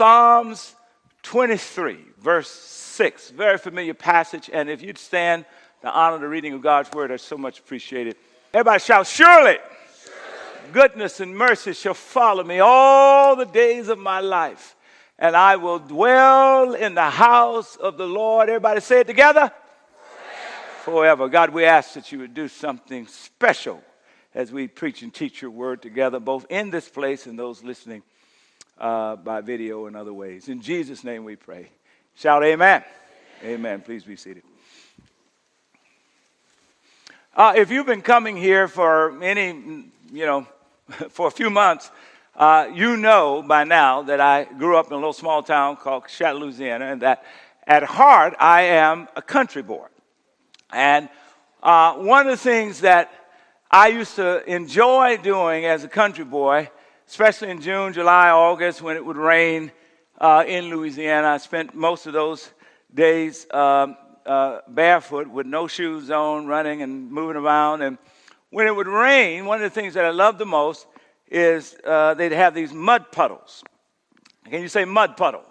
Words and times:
Psalms 0.00 0.74
23, 1.24 1.98
verse 2.20 2.48
6. 2.48 3.32
Very 3.32 3.58
familiar 3.58 3.92
passage. 3.92 4.48
And 4.50 4.70
if 4.70 4.80
you'd 4.80 4.96
stand 4.96 5.44
to 5.82 5.90
honor 5.90 6.16
the 6.16 6.26
reading 6.26 6.54
of 6.54 6.62
God's 6.62 6.90
word, 6.92 7.10
that's 7.10 7.22
so 7.22 7.36
much 7.36 7.58
appreciated. 7.58 8.16
Everybody 8.54 8.80
shout, 8.80 9.06
Surely, 9.06 9.58
Surely. 10.02 10.72
goodness 10.72 11.20
and 11.20 11.36
mercy 11.36 11.74
shall 11.74 11.92
follow 11.92 12.42
me 12.42 12.60
all 12.60 13.36
the 13.36 13.44
days 13.44 13.88
of 13.90 13.98
my 13.98 14.20
life, 14.20 14.74
and 15.18 15.36
I 15.36 15.56
will 15.56 15.78
dwell 15.78 16.72
in 16.72 16.94
the 16.94 17.10
house 17.10 17.76
of 17.76 17.98
the 17.98 18.06
Lord. 18.06 18.48
Everybody 18.48 18.80
say 18.80 19.00
it 19.00 19.06
together. 19.06 19.52
Forever. 20.82 21.26
Forever. 21.26 21.28
God, 21.28 21.50
we 21.50 21.66
ask 21.66 21.92
that 21.92 22.10
you 22.10 22.20
would 22.20 22.32
do 22.32 22.48
something 22.48 23.06
special 23.06 23.84
as 24.34 24.50
we 24.50 24.66
preach 24.66 25.02
and 25.02 25.12
teach 25.12 25.42
your 25.42 25.50
word 25.50 25.82
together, 25.82 26.18
both 26.18 26.46
in 26.48 26.70
this 26.70 26.88
place 26.88 27.26
and 27.26 27.38
those 27.38 27.62
listening 27.62 28.02
uh, 28.80 29.16
by 29.16 29.40
video 29.42 29.86
and 29.86 29.96
other 29.96 30.12
ways. 30.12 30.48
In 30.48 30.60
Jesus' 30.60 31.04
name 31.04 31.24
we 31.24 31.36
pray. 31.36 31.68
Shout 32.16 32.42
amen. 32.42 32.82
Amen. 33.42 33.54
amen. 33.54 33.80
Please 33.82 34.04
be 34.04 34.16
seated. 34.16 34.42
Uh, 37.36 37.52
if 37.56 37.70
you've 37.70 37.86
been 37.86 38.02
coming 38.02 38.36
here 38.36 38.66
for 38.66 39.22
any, 39.22 39.84
you 40.12 40.26
know, 40.26 40.46
for 41.10 41.28
a 41.28 41.30
few 41.30 41.50
months, 41.50 41.90
uh, 42.34 42.68
you 42.72 42.96
know 42.96 43.44
by 43.46 43.64
now 43.64 44.02
that 44.02 44.20
I 44.20 44.44
grew 44.44 44.76
up 44.76 44.86
in 44.86 44.92
a 44.94 44.96
little 44.96 45.12
small 45.12 45.42
town 45.42 45.76
called 45.76 46.08
Chattanooga, 46.08 46.44
Louisiana, 46.46 46.86
and 46.86 47.02
that 47.02 47.24
at 47.66 47.82
heart 47.82 48.34
I 48.40 48.62
am 48.62 49.08
a 49.14 49.22
country 49.22 49.62
boy. 49.62 49.86
And 50.72 51.08
uh, 51.62 51.94
one 51.94 52.26
of 52.26 52.32
the 52.32 52.42
things 52.42 52.80
that 52.80 53.12
I 53.70 53.88
used 53.88 54.16
to 54.16 54.42
enjoy 54.50 55.18
doing 55.18 55.66
as 55.66 55.84
a 55.84 55.88
country 55.88 56.24
boy 56.24 56.70
especially 57.10 57.50
in 57.50 57.60
June, 57.60 57.92
July, 57.92 58.30
August 58.30 58.82
when 58.82 58.94
it 58.94 59.04
would 59.04 59.16
rain 59.16 59.72
uh, 60.20 60.44
in 60.46 60.70
Louisiana. 60.70 61.26
I 61.26 61.38
spent 61.38 61.74
most 61.74 62.06
of 62.06 62.12
those 62.12 62.52
days 62.94 63.48
um, 63.50 63.96
uh, 64.24 64.60
barefoot 64.68 65.26
with 65.26 65.44
no 65.44 65.66
shoes 65.66 66.08
on, 66.12 66.46
running 66.46 66.82
and 66.82 67.10
moving 67.10 67.34
around. 67.34 67.82
And 67.82 67.98
when 68.50 68.68
it 68.68 68.76
would 68.76 68.86
rain, 68.86 69.44
one 69.44 69.60
of 69.60 69.62
the 69.62 69.80
things 69.80 69.94
that 69.94 70.04
I 70.04 70.10
loved 70.10 70.38
the 70.38 70.46
most 70.46 70.86
is 71.26 71.76
uh, 71.84 72.14
they'd 72.14 72.30
have 72.30 72.54
these 72.54 72.72
mud 72.72 73.10
puddles. 73.10 73.64
Can 74.48 74.62
you 74.62 74.68
say 74.68 74.84
mud 74.84 75.16
puddle? 75.16 75.42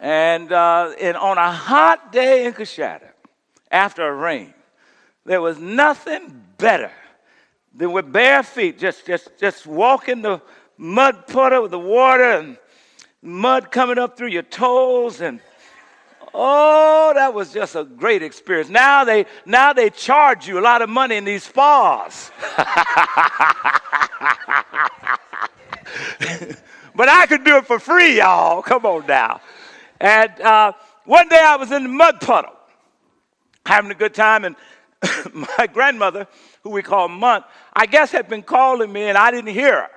And, 0.00 0.50
uh, 0.50 0.92
and 0.98 1.14
on 1.18 1.36
a 1.36 1.52
hot 1.52 2.10
day 2.10 2.46
in 2.46 2.54
Coushatta, 2.54 3.10
after 3.70 4.08
a 4.08 4.14
rain, 4.14 4.54
there 5.26 5.42
was 5.42 5.58
nothing 5.58 6.42
better 6.56 6.90
then 7.74 7.92
with 7.92 8.12
bare 8.12 8.42
feet, 8.42 8.78
just, 8.78 9.04
just, 9.06 9.36
just 9.38 9.66
walk 9.66 10.08
in 10.08 10.22
the 10.22 10.40
mud 10.78 11.26
puddle 11.26 11.62
with 11.62 11.72
the 11.72 11.78
water 11.78 12.30
and 12.38 12.56
mud 13.20 13.70
coming 13.70 13.98
up 13.98 14.16
through 14.16 14.28
your 14.28 14.42
toes 14.42 15.20
and 15.20 15.40
oh 16.32 17.12
that 17.14 17.32
was 17.32 17.52
just 17.52 17.74
a 17.74 17.84
great 17.84 18.22
experience. 18.22 18.68
Now 18.68 19.04
they 19.04 19.26
now 19.46 19.72
they 19.72 19.90
charge 19.90 20.46
you 20.46 20.58
a 20.58 20.62
lot 20.62 20.82
of 20.82 20.88
money 20.88 21.16
in 21.16 21.24
these 21.24 21.44
spas. 21.44 22.30
But 26.96 27.08
i 27.08 27.26
could 27.26 27.42
do 27.42 27.56
it 27.56 27.66
for 27.66 27.80
free 27.80 28.18
y'all. 28.18 28.62
Come 28.62 28.86
on 28.86 29.04
now. 29.06 29.40
And 30.00 30.40
uh, 30.40 30.72
one 31.04 31.28
day 31.28 31.40
i 31.42 31.56
was 31.56 31.72
in 31.72 31.82
the 31.82 31.88
mud 31.88 32.20
puddle 32.20 32.54
having 33.66 33.90
a 33.90 33.94
good 33.94 34.14
time 34.14 34.44
and 34.44 34.54
my 35.58 35.66
grandmother 35.66 36.26
who 36.62 36.70
we 36.70 36.82
call 36.82 37.08
Munt, 37.08 37.44
I 37.72 37.86
guess 37.86 38.12
had 38.12 38.28
been 38.28 38.42
calling 38.42 38.92
me 38.92 39.04
and 39.04 39.18
I 39.18 39.30
didn't 39.30 39.52
hear 39.52 39.82
her. 39.82 39.90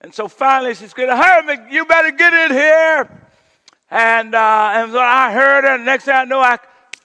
And 0.00 0.14
so 0.14 0.28
finally 0.28 0.74
she 0.74 0.88
said, 0.88 1.08
Hurmon, 1.08 1.70
you 1.70 1.84
better 1.84 2.10
get 2.10 2.32
in 2.32 2.50
here. 2.50 3.28
And, 3.90 4.34
uh, 4.34 4.72
and 4.74 4.92
so 4.92 4.98
I 4.98 5.32
heard 5.32 5.64
her. 5.64 5.74
And 5.74 5.84
next 5.84 6.04
thing 6.04 6.14
I 6.14 6.24
know, 6.24 6.40
I 6.40 6.58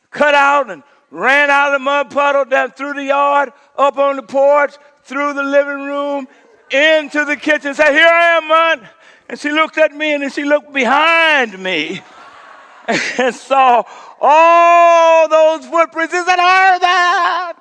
cut 0.10 0.34
out 0.34 0.70
and 0.72 0.84
ran 1.12 1.50
out 1.50 1.74
of 1.74 1.80
the 1.80 1.84
mud 1.84 2.12
puddle, 2.12 2.46
down 2.46 2.72
through 2.72 2.94
the 2.94 3.04
yard, 3.04 3.52
up 3.78 3.98
on 3.98 4.16
the 4.16 4.24
porch, 4.24 4.76
through 5.04 5.34
the 5.34 5.44
living 5.44 5.86
room, 5.86 6.28
into 6.72 7.26
the 7.26 7.36
kitchen. 7.36 7.74
Said, 7.74 7.92
Here 7.92 8.08
I 8.08 8.38
am, 8.38 8.44
Munt. 8.44 8.90
And 9.30 9.40
she 9.40 9.52
looked 9.52 9.78
at 9.78 9.94
me 9.94 10.14
and 10.14 10.24
then 10.24 10.30
she 10.30 10.46
looked 10.46 10.74
behind 10.74 11.60
me 11.60 12.02
and 12.88 13.36
saw 13.36 13.84
all 14.20 15.28
those 15.28 15.66
footprints. 15.66 16.14
She 16.14 16.20
said, 16.20 16.40
I 16.40 16.72
heard 16.72 16.82
that. 16.82 17.54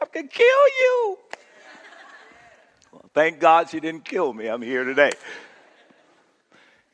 I 0.00 0.04
can 0.06 0.28
kill 0.28 0.46
you. 0.46 1.18
Well, 2.92 3.10
thank 3.14 3.38
God 3.40 3.70
she 3.70 3.80
didn't 3.80 4.04
kill 4.04 4.32
me. 4.32 4.46
I'm 4.46 4.62
here 4.62 4.84
today. 4.84 5.12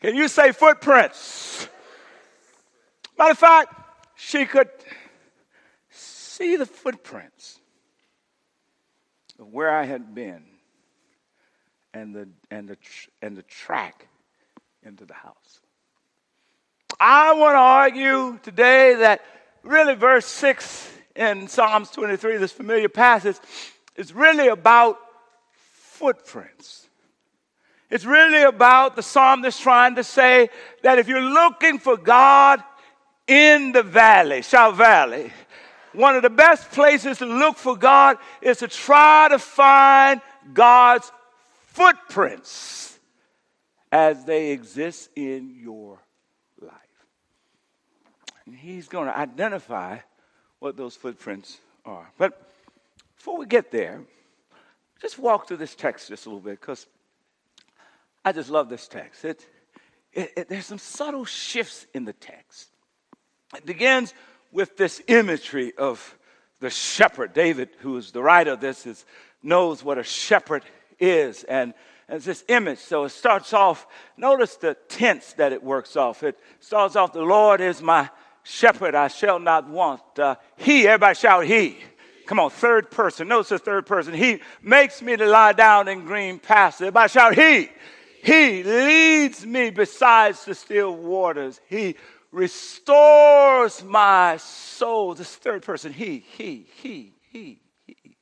Can 0.01 0.17
you 0.17 0.29
say 0.29 0.53
footprints? 0.53 1.69
Matter 3.17 3.33
of 3.33 3.39
fact, 3.39 3.75
she 4.17 4.45
could 4.47 4.69
see 5.91 6.57
the 6.57 6.67
footprints 6.67 7.61
of 9.39 9.53
where 9.53 9.71
I 9.71 9.85
had 9.85 10.15
been 10.15 10.45
and 11.95 12.15
the, 12.15 12.29
and 12.51 12.69
the, 12.69 12.77
and 13.21 13.37
the 13.37 13.43
track 13.43 14.09
into 14.83 15.05
the 15.05 15.15
house. 15.15 15.62
I 16.99 17.33
want 17.35 17.55
to 17.55 17.59
argue 17.59 18.39
today 18.43 18.95
that 18.97 19.23
really 19.63 19.95
verse 19.95 20.27
6 20.27 20.91
in 21.17 21.49
Psalms 21.49 21.91
23, 21.91 22.37
this 22.39 22.53
familiar 22.53 22.89
passage, 22.89 23.37
is 23.97 24.13
really 24.13 24.49
about 24.49 24.99
footprints. 25.53 26.89
It's 27.91 28.05
really 28.05 28.43
about 28.43 28.97
the 28.97 29.03
psalmist 29.03 29.61
trying 29.61 29.97
to 29.97 30.05
say 30.05 30.49
that 30.83 30.99
if 30.99 31.09
you're 31.09 31.21
looking 31.21 31.79
for 31.79 31.97
God 31.97 32.63
in 33.27 33.73
the 33.73 33.83
valley, 33.83 34.43
Shout 34.43 34.77
Valley, 34.77 35.31
one 35.93 36.17
of 36.17 36.23
the 36.23 36.31
best 36.31 36.71
places 36.71 37.19
to 37.19 37.27
look 37.27 37.57
for 37.57 37.77
God 37.77 38.17
is 38.41 38.59
to 38.59 38.69
try 38.69 39.29
to 39.31 39.39
find 39.39 40.23
God's 40.55 41.13
footprints 41.69 42.99
as 43.91 44.25
they 44.25 44.53
exist 44.53 45.11
in 45.15 45.55
your. 45.61 46.02
And 48.53 48.61
He's 48.61 48.87
going 48.87 49.07
to 49.07 49.17
identify 49.17 49.97
what 50.59 50.77
those 50.77 50.95
footprints 50.95 51.57
are. 51.87 52.07
But 52.19 52.53
before 53.17 53.39
we 53.39 53.47
get 53.47 53.71
there, 53.71 54.03
just 55.01 55.19
walk 55.19 55.49
through 55.49 55.57
this 55.57 55.75
text 55.75 56.09
just 56.09 56.27
a 56.27 56.29
little 56.29 56.43
bit 56.43 56.61
because 56.61 56.87
I 58.23 58.33
just 58.33 58.51
love 58.51 58.69
this 58.69 58.89
text. 58.89 59.25
It, 59.25 59.47
it, 60.13 60.33
it, 60.37 60.49
there's 60.51 60.67
some 60.67 60.77
subtle 60.77 61.25
shifts 61.25 61.87
in 61.95 62.05
the 62.05 62.13
text. 62.13 62.69
It 63.57 63.65
begins 63.65 64.13
with 64.53 64.77
this 64.77 65.01
imagery 65.09 65.73
of 65.79 66.19
the 66.61 66.69
shepherd. 66.69 67.33
David, 67.33 67.71
who 67.79 67.97
is 67.97 68.13
the 68.13 68.23
writer 68.23 68.53
of 68.53 68.61
this, 68.61 68.87
is, 68.87 69.07
knows 69.43 69.83
what 69.83 69.97
a 69.97 70.05
shepherd 70.05 70.63
is. 70.99 71.43
And, 71.45 71.73
and 72.07 72.17
it's 72.19 72.27
this 72.27 72.45
image. 72.49 72.81
So 72.81 73.05
it 73.05 73.13
starts 73.13 73.55
off, 73.55 73.87
notice 74.19 74.57
the 74.57 74.77
tense 74.91 75.33
that 75.39 75.55
it 75.55 75.63
works 75.63 75.97
off. 75.97 76.23
It 76.23 76.39
starts 76.61 76.97
off, 76.97 77.15
the 77.15 77.23
Lord 77.23 77.63
is 77.63 77.81
my 77.81 78.11
shepherd, 78.43 78.95
I 78.95 79.09
shall 79.09 79.39
not 79.39 79.69
want. 79.69 80.03
Uh, 80.19 80.37
he, 80.57 80.87
everybody 80.87 81.15
shout, 81.15 81.45
he. 81.45 81.79
Come 82.27 82.39
on, 82.39 82.51
third 82.51 82.91
person. 82.91 83.29
Notice 83.29 83.51
the 83.51 83.59
third 83.59 83.87
person. 83.87 84.15
He 84.15 84.41
makes 84.63 85.03
me 85.03 85.17
to 85.17 85.27
lie 85.27 85.53
down 85.53 85.89
in 85.89 86.05
green 86.05 86.39
pastures. 86.39 86.87
Everybody 86.87 87.09
shout, 87.11 87.35
he. 87.35 87.69
He 88.23 88.63
leads 88.63 89.45
me 89.45 89.71
beside 89.71 90.37
the 90.37 90.55
still 90.55 90.95
waters. 90.95 91.61
He 91.69 91.97
restores 92.31 93.83
my 93.85 94.37
soul. 94.39 95.15
This 95.15 95.35
third 95.35 95.63
person, 95.63 95.93
he, 95.93 96.25
he, 96.37 96.69
he, 96.77 97.15
he, 97.31 97.61
he. 97.85 98.17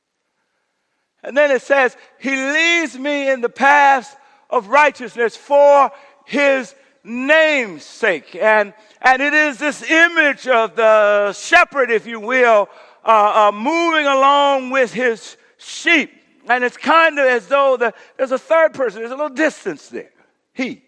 And 1.23 1.37
then 1.37 1.51
it 1.51 1.61
says, 1.61 1.95
He 2.19 2.35
leads 2.35 2.97
me 2.97 3.29
in 3.29 3.41
the 3.41 3.49
paths 3.49 4.15
of 4.49 4.67
righteousness 4.67 5.37
for 5.37 5.91
his 6.25 6.75
name's 7.03 7.83
sake. 7.83 8.35
And, 8.35 8.73
and 9.01 9.21
it 9.21 9.33
is 9.33 9.57
this 9.57 9.83
image 9.89 10.47
of 10.47 10.75
the 10.75 11.33
shepherd, 11.33 11.91
if 11.91 12.05
you 12.05 12.19
will, 12.19 12.69
uh, 13.03 13.47
uh, 13.47 13.51
moving 13.51 14.05
along 14.05 14.69
with 14.69 14.93
his 14.93 15.37
sheep. 15.57 16.11
And 16.49 16.63
it's 16.63 16.77
kind 16.77 17.19
of 17.19 17.25
as 17.25 17.47
though 17.47 17.77
the, 17.77 17.93
there's 18.17 18.31
a 18.31 18.39
third 18.39 18.73
person, 18.73 19.01
there's 19.01 19.11
a 19.11 19.15
little 19.15 19.29
distance 19.29 19.89
there. 19.89 20.11
He. 20.53 20.83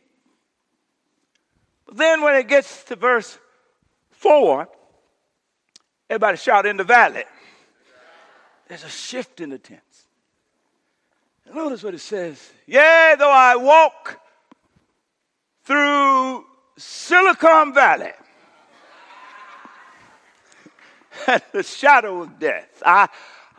But 1.85 1.97
then 1.97 2.21
when 2.21 2.35
it 2.35 2.47
gets 2.47 2.83
to 2.85 2.95
verse 2.95 3.37
4, 4.11 4.67
everybody 6.09 6.37
shout 6.37 6.65
in 6.65 6.77
the 6.77 6.83
valley. 6.83 7.23
There's 8.67 8.83
a 8.83 8.89
shift 8.89 9.41
in 9.41 9.49
the 9.49 9.59
tense. 9.59 9.81
notice 11.53 11.83
what 11.83 11.93
it 11.93 11.99
says. 11.99 12.51
Yea, 12.65 13.15
though 13.17 13.31
I 13.31 13.55
walk 13.55 14.19
through 15.63 16.45
Silicon 16.77 17.73
Valley 17.73 18.11
at 21.27 21.51
the 21.51 21.63
shadow 21.63 22.21
of 22.23 22.39
death. 22.39 22.81
I, 22.85 23.07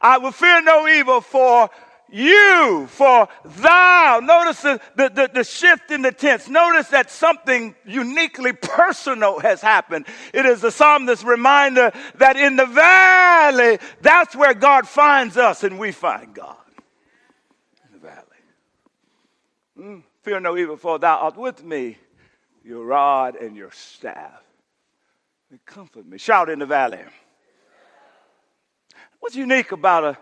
I 0.00 0.18
will 0.18 0.32
fear 0.32 0.60
no 0.62 0.86
evil, 0.86 1.20
for 1.20 1.70
you, 2.10 2.86
for 2.90 3.28
thou. 3.44 4.20
Notice 4.22 4.60
the, 4.62 4.80
the, 4.96 5.30
the, 5.32 5.44
shift 5.44 5.90
in 5.90 6.02
the 6.02 6.12
tense. 6.12 6.48
Notice 6.48 6.88
that 6.88 7.10
something 7.10 7.74
uniquely 7.84 8.52
personal 8.52 9.40
has 9.40 9.60
happened. 9.60 10.06
It 10.32 10.46
is 10.46 10.60
the 10.60 10.70
psalmist's 10.70 11.24
reminder 11.24 11.92
that 12.16 12.36
in 12.36 12.56
the 12.56 12.66
valley, 12.66 13.78
that's 14.02 14.36
where 14.36 14.54
God 14.54 14.86
finds 14.86 15.36
us 15.36 15.64
and 15.64 15.78
we 15.78 15.90
find 15.90 16.34
God. 16.34 16.56
In 17.86 18.00
the 18.00 18.06
valley. 18.06 18.22
Mm, 19.78 20.02
fear 20.24 20.40
no 20.40 20.56
evil, 20.56 20.76
for 20.76 20.98
thou 20.98 21.18
art 21.18 21.36
with 21.36 21.62
me. 21.62 21.98
Your 22.64 22.84
rod 22.84 23.36
and 23.36 23.54
your 23.54 23.70
staff. 23.72 24.40
Comfort 25.66 26.06
me. 26.06 26.18
Shout 26.18 26.48
in 26.48 26.58
the 26.58 26.66
valley. 26.66 26.98
What's 29.20 29.36
unique 29.36 29.70
about 29.70 30.04
a 30.04 30.18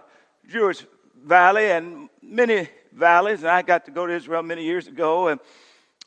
Jewish 0.49 0.85
valley 1.25 1.71
and 1.71 2.09
many 2.21 2.69
valleys, 2.93 3.39
and 3.39 3.49
I 3.49 3.63
got 3.63 3.85
to 3.87 3.93
go 3.93 4.07
to 4.07 4.13
Israel 4.13 4.43
many 4.43 4.65
years 4.65 4.89
ago, 4.89 5.29
and, 5.29 5.41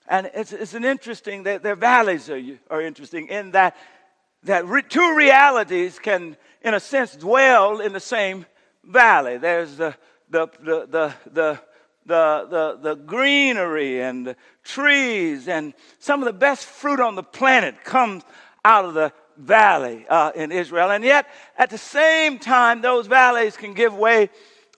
and 0.08 0.30
it's, 0.36 0.52
it's 0.52 0.74
an 0.74 0.84
interesting, 0.84 1.44
their, 1.44 1.58
their 1.58 1.76
valleys 1.76 2.30
are, 2.30 2.42
are 2.70 2.82
interesting 2.82 3.30
in 3.30 3.52
that, 3.52 3.78
that 4.44 4.66
re, 4.68 4.84
two 4.88 5.16
realities 5.16 5.98
can, 6.00 6.38
in 6.62 6.74
a 6.74 6.80
sense, 6.80 7.16
dwell 7.16 7.80
in 7.80 7.94
the 7.94 8.00
same 8.00 8.46
valley. 8.84 9.38
There's 9.38 9.78
the, 9.78 9.96
the, 10.30 10.48
the, 10.60 10.86
the, 10.86 11.14
the 11.32 11.60
the, 12.06 12.48
the, 12.50 12.80
the 12.82 12.96
greenery 12.96 14.02
and 14.02 14.28
the 14.28 14.36
trees 14.64 15.48
and 15.48 15.74
some 16.00 16.22
of 16.22 16.26
the 16.26 16.34
best 16.34 16.66
fruit 16.66 17.00
on 17.00 17.16
the 17.16 17.24
planet 17.24 17.84
comes 17.84 18.24
out 18.64 18.86
of 18.86 18.94
the 18.94 19.12
valley 19.38 20.06
uh, 20.10 20.32
in 20.36 20.52
Israel. 20.52 20.92
And 20.92 21.04
yet, 21.04 21.28
at 21.58 21.70
the 21.70 21.78
same 21.78 22.40
time, 22.40 22.82
those 22.82 23.08
valleys 23.08 23.58
can 23.58 23.74
give 23.74 23.94
way 23.94 24.30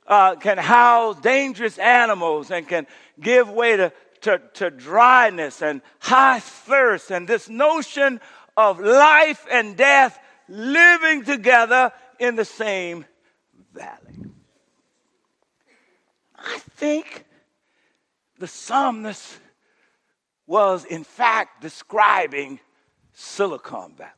uh, 0.08 0.36
can 0.36 0.58
house 0.58 1.20
dangerous 1.20 1.78
animals 1.78 2.50
and 2.50 2.68
can 2.68 2.88
give 3.20 3.50
way 3.50 3.76
to, 3.78 3.92
to, 4.22 4.42
to 4.54 4.70
dryness 4.70 5.62
and 5.62 5.82
high 6.00 6.40
thirst 6.40 7.12
and 7.12 7.28
this 7.28 7.50
notion 7.50 8.22
of 8.56 8.80
life 8.80 9.46
and 9.52 9.76
death 9.76 10.18
living 10.48 11.24
together 11.24 11.92
in 12.20 12.36
the 12.36 12.46
same 12.46 13.06
valley. 13.74 14.32
I 16.48 16.60
think 16.60 17.26
the 18.40 18.48
psalmist 18.48 19.38
was, 20.46 20.86
in 20.86 21.04
fact, 21.04 21.62
describing 21.62 22.60
Silicon 23.14 23.94
Valley. 23.96 24.12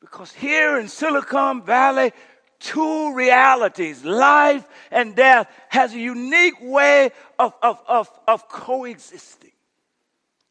Because 0.00 0.32
here 0.32 0.78
in 0.78 0.88
Silicon 0.88 1.62
Valley, 1.62 2.12
two 2.58 3.14
realities, 3.14 4.04
life 4.04 4.66
and 4.90 5.16
death, 5.16 5.48
has 5.68 5.94
a 5.94 5.98
unique 5.98 6.60
way 6.60 7.10
of, 7.38 7.54
of, 7.62 7.80
of, 7.88 8.10
of 8.28 8.48
coexisting. 8.48 9.52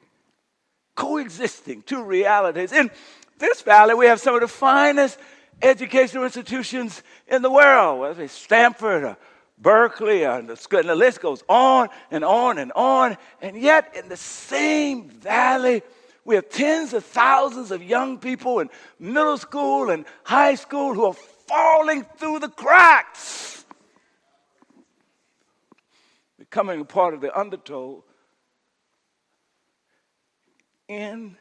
coexisting 0.95 1.83
two 1.83 2.05
realities. 2.05 2.73
In 2.73 2.91
this 3.39 3.63
valley, 3.63 3.95
we 3.95 4.07
have 4.07 4.21
some 4.21 4.35
of 4.35 4.41
the 4.41 4.49
finest 4.49 5.19
educational 5.61 6.25
institutions 6.25 7.03
in 7.29 7.43
the 7.43 7.51
world, 7.51 8.01
whether 8.01 8.23
it's 8.23 8.33
Stanford 8.33 9.05
or 9.05 9.17
Berkeley, 9.63 10.25
uh, 10.25 10.39
and 10.39 10.49
the 10.49 10.95
list 10.97 11.21
goes 11.21 11.45
on 11.49 11.89
and 12.11 12.25
on 12.25 12.59
and 12.59 12.73
on. 12.73 13.17
And 13.41 13.57
yet, 13.57 13.97
in 13.97 14.09
the 14.09 14.17
same 14.17 15.09
valley, 15.09 15.83
we 16.25 16.35
have 16.35 16.49
tens 16.51 16.93
of 16.93 17.05
thousands 17.05 17.71
of 17.71 17.83
young 17.83 18.19
people 18.19 18.59
in 18.59 18.71
middle 18.99 19.39
school 19.39 19.91
and 19.91 20.05
high 20.25 20.57
school 20.57 20.95
who 20.95 21.05
are 21.05 21.15
falling 21.15 22.05
through 22.17 22.41
the 22.41 22.49
cracks 22.49 23.65
becoming 26.39 26.81
a 26.81 26.85
part 26.85 27.15
of 27.15 27.21
the 27.21 27.39
undertow 27.39 28.05
in 30.87 31.37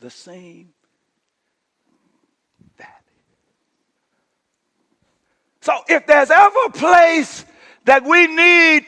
the 0.00 0.10
same 0.10 0.74
valley. 2.76 3.03
So, 5.64 5.72
if 5.88 6.06
there's 6.06 6.30
ever 6.30 6.58
a 6.66 6.70
place 6.72 7.46
that 7.86 8.04
we 8.04 8.26
need 8.26 8.84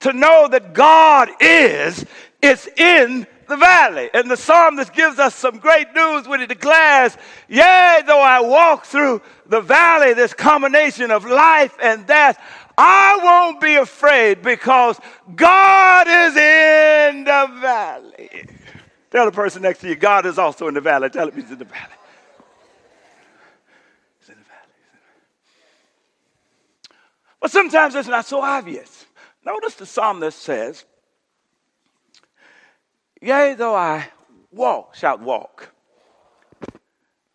to 0.00 0.14
know 0.14 0.48
that 0.48 0.72
God 0.72 1.28
is, 1.40 2.06
it's 2.40 2.66
in 2.78 3.26
the 3.48 3.56
valley. 3.58 4.08
And 4.14 4.30
the 4.30 4.36
psalmist 4.38 4.94
gives 4.94 5.18
us 5.18 5.34
some 5.34 5.58
great 5.58 5.94
news 5.94 6.26
when 6.26 6.40
he 6.40 6.46
declares, 6.46 7.18
Yea, 7.50 8.00
though 8.06 8.22
I 8.22 8.40
walk 8.40 8.86
through 8.86 9.20
the 9.44 9.60
valley, 9.60 10.14
this 10.14 10.32
combination 10.32 11.10
of 11.10 11.26
life 11.26 11.76
and 11.82 12.06
death, 12.06 12.42
I 12.78 13.20
won't 13.22 13.60
be 13.60 13.74
afraid 13.74 14.40
because 14.40 14.98
God 15.34 16.06
is 16.08 16.34
in 16.34 17.24
the 17.24 17.50
valley. 17.60 18.48
Tell 19.10 19.26
the 19.26 19.32
person 19.32 19.60
next 19.60 19.80
to 19.80 19.88
you, 19.90 19.96
God 19.96 20.24
is 20.24 20.38
also 20.38 20.66
in 20.66 20.72
the 20.72 20.80
valley. 20.80 21.10
Tell 21.10 21.28
him 21.28 21.34
he's 21.34 21.50
in 21.50 21.58
the 21.58 21.66
valley. 21.66 21.92
He's 24.20 24.30
in 24.30 24.36
the 24.36 24.44
valley. 24.44 24.56
But 27.46 27.52
sometimes 27.52 27.94
it's 27.94 28.08
not 28.08 28.26
so 28.26 28.40
obvious. 28.40 29.06
Notice 29.44 29.76
the 29.76 29.86
psalmist 29.86 30.36
says, 30.36 30.84
Yea, 33.22 33.54
though 33.54 33.76
I 33.76 34.08
walk, 34.50 34.96
shout 34.96 35.20
walk. 35.20 35.72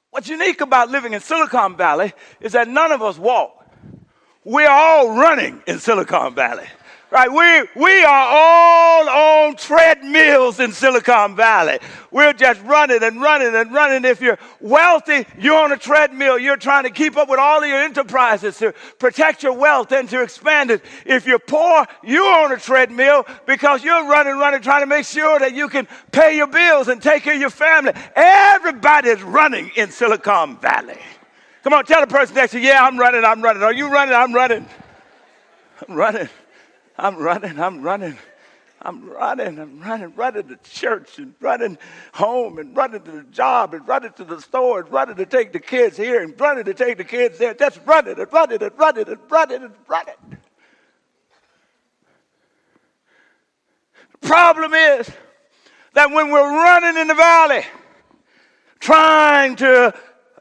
What's 0.10 0.28
unique 0.28 0.60
about 0.60 0.90
living 0.90 1.14
in 1.14 1.22
Silicon 1.22 1.78
Valley 1.78 2.12
is 2.42 2.52
that 2.52 2.68
none 2.68 2.92
of 2.92 3.02
us 3.02 3.18
walk. 3.18 3.66
We're 4.44 4.70
all 4.70 5.16
running 5.16 5.64
in 5.66 5.80
Silicon 5.80 6.36
Valley. 6.36 6.68
Right? 7.12 7.30
We, 7.30 7.82
we 7.82 8.04
are 8.06 8.28
all 8.30 9.10
on 9.10 9.58
treadmills 9.58 10.62
in 10.62 10.72
Silicon 10.72 11.36
Valley. 11.36 11.80
We're 12.10 12.32
just 12.32 12.62
running 12.64 13.04
and 13.04 13.22
running 13.22 13.54
and 13.54 13.74
running. 13.74 14.06
If 14.06 14.22
you're 14.22 14.40
wealthy, 14.62 15.26
you're 15.38 15.62
on 15.62 15.74
a 15.74 15.78
treadmill. 15.78 16.40
You're 16.40 16.56
trying 16.56 16.86
to 16.86 16.90
keep 16.90 17.18
up 17.18 17.28
with 17.28 17.38
all 17.38 17.62
of 17.62 17.68
your 17.68 17.80
enterprises 17.80 18.58
to 18.60 18.74
protect 18.98 19.44
your 19.44 19.52
wealth 19.52 19.92
and 19.92 20.08
to 20.08 20.24
expand 20.24 20.72
it. 20.72 20.86
If 21.06 21.28
you're 21.28 21.38
poor, 21.38 21.86
you're 22.02 22.34
on 22.34 22.54
a 22.54 22.58
treadmill 22.58 23.26
because 23.46 23.84
you're 23.84 24.08
running, 24.08 24.38
running, 24.38 24.62
trying 24.62 24.84
to 24.84 24.88
make 24.88 25.06
sure 25.06 25.38
that 25.38 25.54
you 25.54 25.68
can 25.68 25.90
pay 26.14 26.38
your 26.38 26.48
bills 26.48 26.88
and 26.88 27.02
take 27.04 27.24
care 27.24 27.34
of 27.34 27.42
your 27.42 27.50
family. 27.50 27.92
Everybody's 28.16 29.22
running 29.22 29.70
in 29.76 29.92
Silicon 29.92 30.56
Valley. 30.60 31.00
Come 31.64 31.74
on, 31.74 31.84
tell 31.84 32.00
the 32.00 32.08
person 32.08 32.36
next 32.36 32.54
to 32.54 32.60
you, 32.60 32.70
yeah, 32.70 32.86
I'm 32.86 32.98
running, 32.98 33.26
I'm 33.26 33.42
running. 33.42 33.64
Are 33.64 33.74
you 33.74 33.92
running? 33.92 34.16
I'm 34.16 34.34
running. 34.34 34.66
I'm 35.90 35.94
running. 35.94 36.30
I'm 37.02 37.18
running, 37.18 37.60
I'm 37.60 37.82
running. 37.82 38.18
I'm 38.84 39.10
running, 39.10 39.60
I'm 39.60 39.80
running, 39.80 40.16
running 40.16 40.48
to 40.48 40.58
church 40.58 41.18
and 41.18 41.34
running 41.40 41.78
home 42.14 42.58
and 42.58 42.76
running 42.78 43.02
to 43.02 43.12
the 43.12 43.24
job 43.24 43.74
and 43.74 43.88
running 43.88 44.14
to 44.14 44.24
the 44.24 44.40
store 44.40 44.82
and 44.82 44.92
running 44.92 45.16
to 45.16 45.26
take 45.26 45.52
the 45.52 45.60
kids 45.60 45.98
here 45.98 46.24
and 46.24 46.40
running 46.40 46.64
to 46.66 46.74
take 46.74 46.98
the 46.98 47.04
kids 47.04 47.38
there. 47.38 47.54
Just 47.54 47.80
running 47.86 48.20
and 48.20 48.34
running 48.34 48.62
and 48.62 48.72
running 48.78 49.08
and 49.08 49.20
running 49.30 49.64
and 49.64 49.74
running. 49.88 50.38
The 54.20 54.28
problem 54.28 54.74
is 54.74 55.12
that 55.94 56.12
when 56.12 56.32
we're 56.32 56.52
running 56.52 56.98
in 57.00 57.08
the 57.08 57.16
valley, 57.16 57.66
trying 58.80 59.56
to 59.58 59.94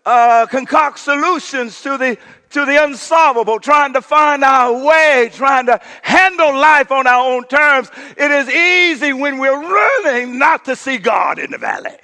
uh, 0.07 0.47
concoct 0.47 0.99
solutions 0.99 1.83
to 1.83 1.99
the 1.99 2.19
to 2.51 2.65
the 2.65 2.83
unsolvable, 2.83 3.61
trying 3.61 3.93
to 3.95 4.03
find 4.03 4.45
our 4.45 4.85
way, 4.85 5.31
trying 5.33 5.67
to 5.67 5.81
handle 6.03 6.53
life 6.53 6.91
on 6.91 7.07
our 7.07 7.33
own 7.33 7.45
terms. 7.45 7.91
It 8.17 8.31
is 8.31 8.49
easy 8.49 9.13
when 9.13 9.39
we're 9.39 9.61
running 9.61 10.39
not 10.39 10.65
to 10.67 10.77
see 10.77 10.99
God 10.99 11.39
in 11.39 11.51
the 11.51 11.59
valley. 11.59 11.97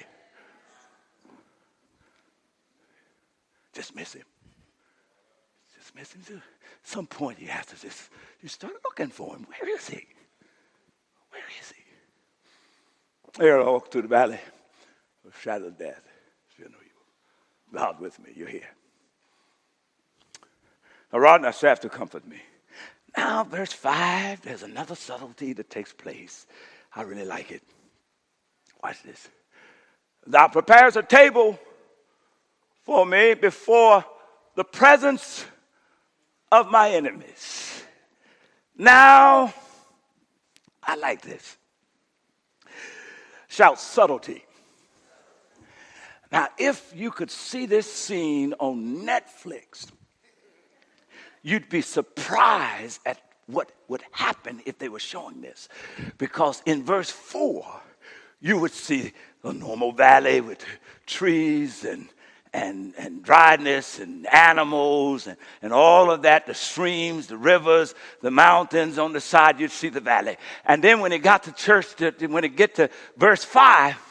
Just 3.73 3.95
miss 3.95 4.13
him. 4.13 4.23
Just 5.77 5.95
miss 5.95 6.13
him. 6.13 6.37
At 6.37 6.41
some 6.83 7.05
point, 7.05 7.39
you 7.39 7.47
have 7.49 7.65
to 7.67 7.79
just 7.79 8.09
you 8.41 8.49
start 8.49 8.73
looking 8.83 9.09
for 9.09 9.35
him. 9.35 9.45
Where 9.47 9.75
is 9.75 9.89
he? 9.89 10.07
Where 11.29 11.43
is 11.59 11.71
he? 11.71 11.83
Here 13.43 13.59
I 13.59 13.63
walk 13.63 13.91
through 13.91 14.03
the 14.03 14.07
valley 14.07 14.39
of 15.25 15.39
shadow 15.39 15.67
of 15.67 15.77
death. 15.77 16.01
You 16.57 16.65
know 16.65 16.77
you. 16.81 17.77
God 17.77 17.99
with 17.99 18.17
me. 18.19 18.31
You're 18.35 18.47
here. 18.47 18.76
A 21.11 21.19
rod 21.19 21.41
and 21.41 21.49
a 21.49 21.53
staff 21.53 21.79
to 21.81 21.89
comfort 21.89 22.27
me. 22.27 22.41
Now, 23.15 23.43
verse 23.43 23.73
5, 23.73 24.41
there's 24.41 24.63
another 24.63 24.95
subtlety 24.95 25.53
that 25.53 25.69
takes 25.69 25.93
place. 25.93 26.45
I 26.95 27.03
really 27.03 27.25
like 27.25 27.51
it. 27.51 27.63
Watch 28.83 29.01
this. 29.03 29.29
Thou 30.25 30.47
prepares 30.49 30.95
a 30.97 31.03
table 31.03 31.57
for 32.83 33.05
me 33.05 33.33
before 33.33 34.03
the 34.55 34.63
presence 34.63 35.45
of 36.51 36.69
my 36.69 36.91
enemies. 36.91 37.83
Now, 38.77 39.53
I 40.83 40.95
like 40.95 41.21
this. 41.21 41.57
Shout 43.47 43.79
subtlety. 43.79 44.43
Now, 46.31 46.49
if 46.57 46.93
you 46.95 47.09
could 47.09 47.31
see 47.31 47.65
this 47.65 47.91
scene 47.91 48.53
on 48.59 49.05
Netflix, 49.05 49.87
you'd 51.47 51.69
be 51.69 51.81
surprised 51.81 52.99
at 53.05 53.21
what 53.45 53.71
would 53.87 54.03
happen 54.11 54.61
if 54.65 54.77
they 54.77 54.89
were 54.89 54.99
showing 54.99 55.39
this. 55.39 55.69
Because 56.17 56.61
in 56.65 56.83
verse 56.83 57.09
4, 57.09 57.65
you 58.41 58.59
would 58.59 58.73
see 58.73 59.13
a 59.45 59.53
normal 59.53 59.93
valley 59.93 60.41
with 60.41 60.63
trees 61.05 61.85
and 61.85 62.09
and, 62.53 62.93
and 62.97 63.23
dryness 63.23 63.99
and 63.99 64.25
animals 64.33 65.27
and, 65.27 65.37
and 65.61 65.73
all 65.73 66.09
of 66.09 66.23
that, 66.23 66.47
the 66.47 66.53
streams, 66.53 67.27
the 67.27 67.37
rivers, 67.37 67.93
the 68.21 68.31
mountains 68.31 68.97
on 68.97 69.13
the 69.13 69.21
side, 69.21 69.59
you'd 69.59 69.69
see 69.69 69.89
the 69.89 69.99
valley. 69.99 70.37
And 70.65 70.83
then 70.83 71.01
when 71.01 71.11
it 71.11 71.19
got 71.19 71.43
to 71.43 71.51
church, 71.51 71.93
to, 71.97 72.11
when 72.27 72.45
it 72.45 72.55
get 72.55 72.75
to 72.75 72.89
verse 73.17 73.43
5, 73.43 74.06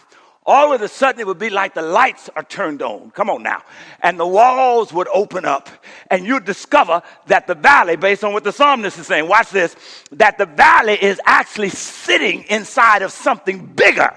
all 0.46 0.72
of 0.72 0.80
a 0.80 0.88
sudden 0.88 1.20
it 1.20 1.26
would 1.26 1.38
be 1.38 1.50
like 1.50 1.74
the 1.74 1.82
lights 1.82 2.30
are 2.36 2.44
turned 2.44 2.80
on. 2.80 3.10
Come 3.10 3.28
on 3.28 3.42
now. 3.42 3.62
And 4.00 4.18
the 4.18 4.26
walls 4.26 4.92
would 4.92 5.08
open 5.12 5.44
up 5.44 5.68
and 6.08 6.24
you'd 6.24 6.44
discover 6.44 7.02
that 7.26 7.48
the 7.48 7.56
valley, 7.56 7.96
based 7.96 8.22
on 8.22 8.32
what 8.32 8.44
the 8.44 8.52
psalmist 8.52 8.98
is 8.98 9.06
saying, 9.08 9.28
watch 9.28 9.50
this, 9.50 9.74
that 10.12 10.38
the 10.38 10.46
valley 10.46 10.94
is 11.02 11.20
actually 11.26 11.70
sitting 11.70 12.44
inside 12.44 13.02
of 13.02 13.10
something 13.10 13.66
bigger. 13.66 14.12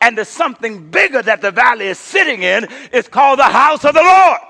And 0.00 0.16
the 0.16 0.24
something 0.24 0.90
bigger 0.90 1.20
that 1.20 1.42
the 1.42 1.50
valley 1.50 1.88
is 1.88 1.98
sitting 1.98 2.42
in 2.42 2.68
is 2.92 3.08
called 3.08 3.38
the 3.38 3.44
house 3.44 3.84
of 3.84 3.94
the 3.94 4.02
Lord. 4.02 4.40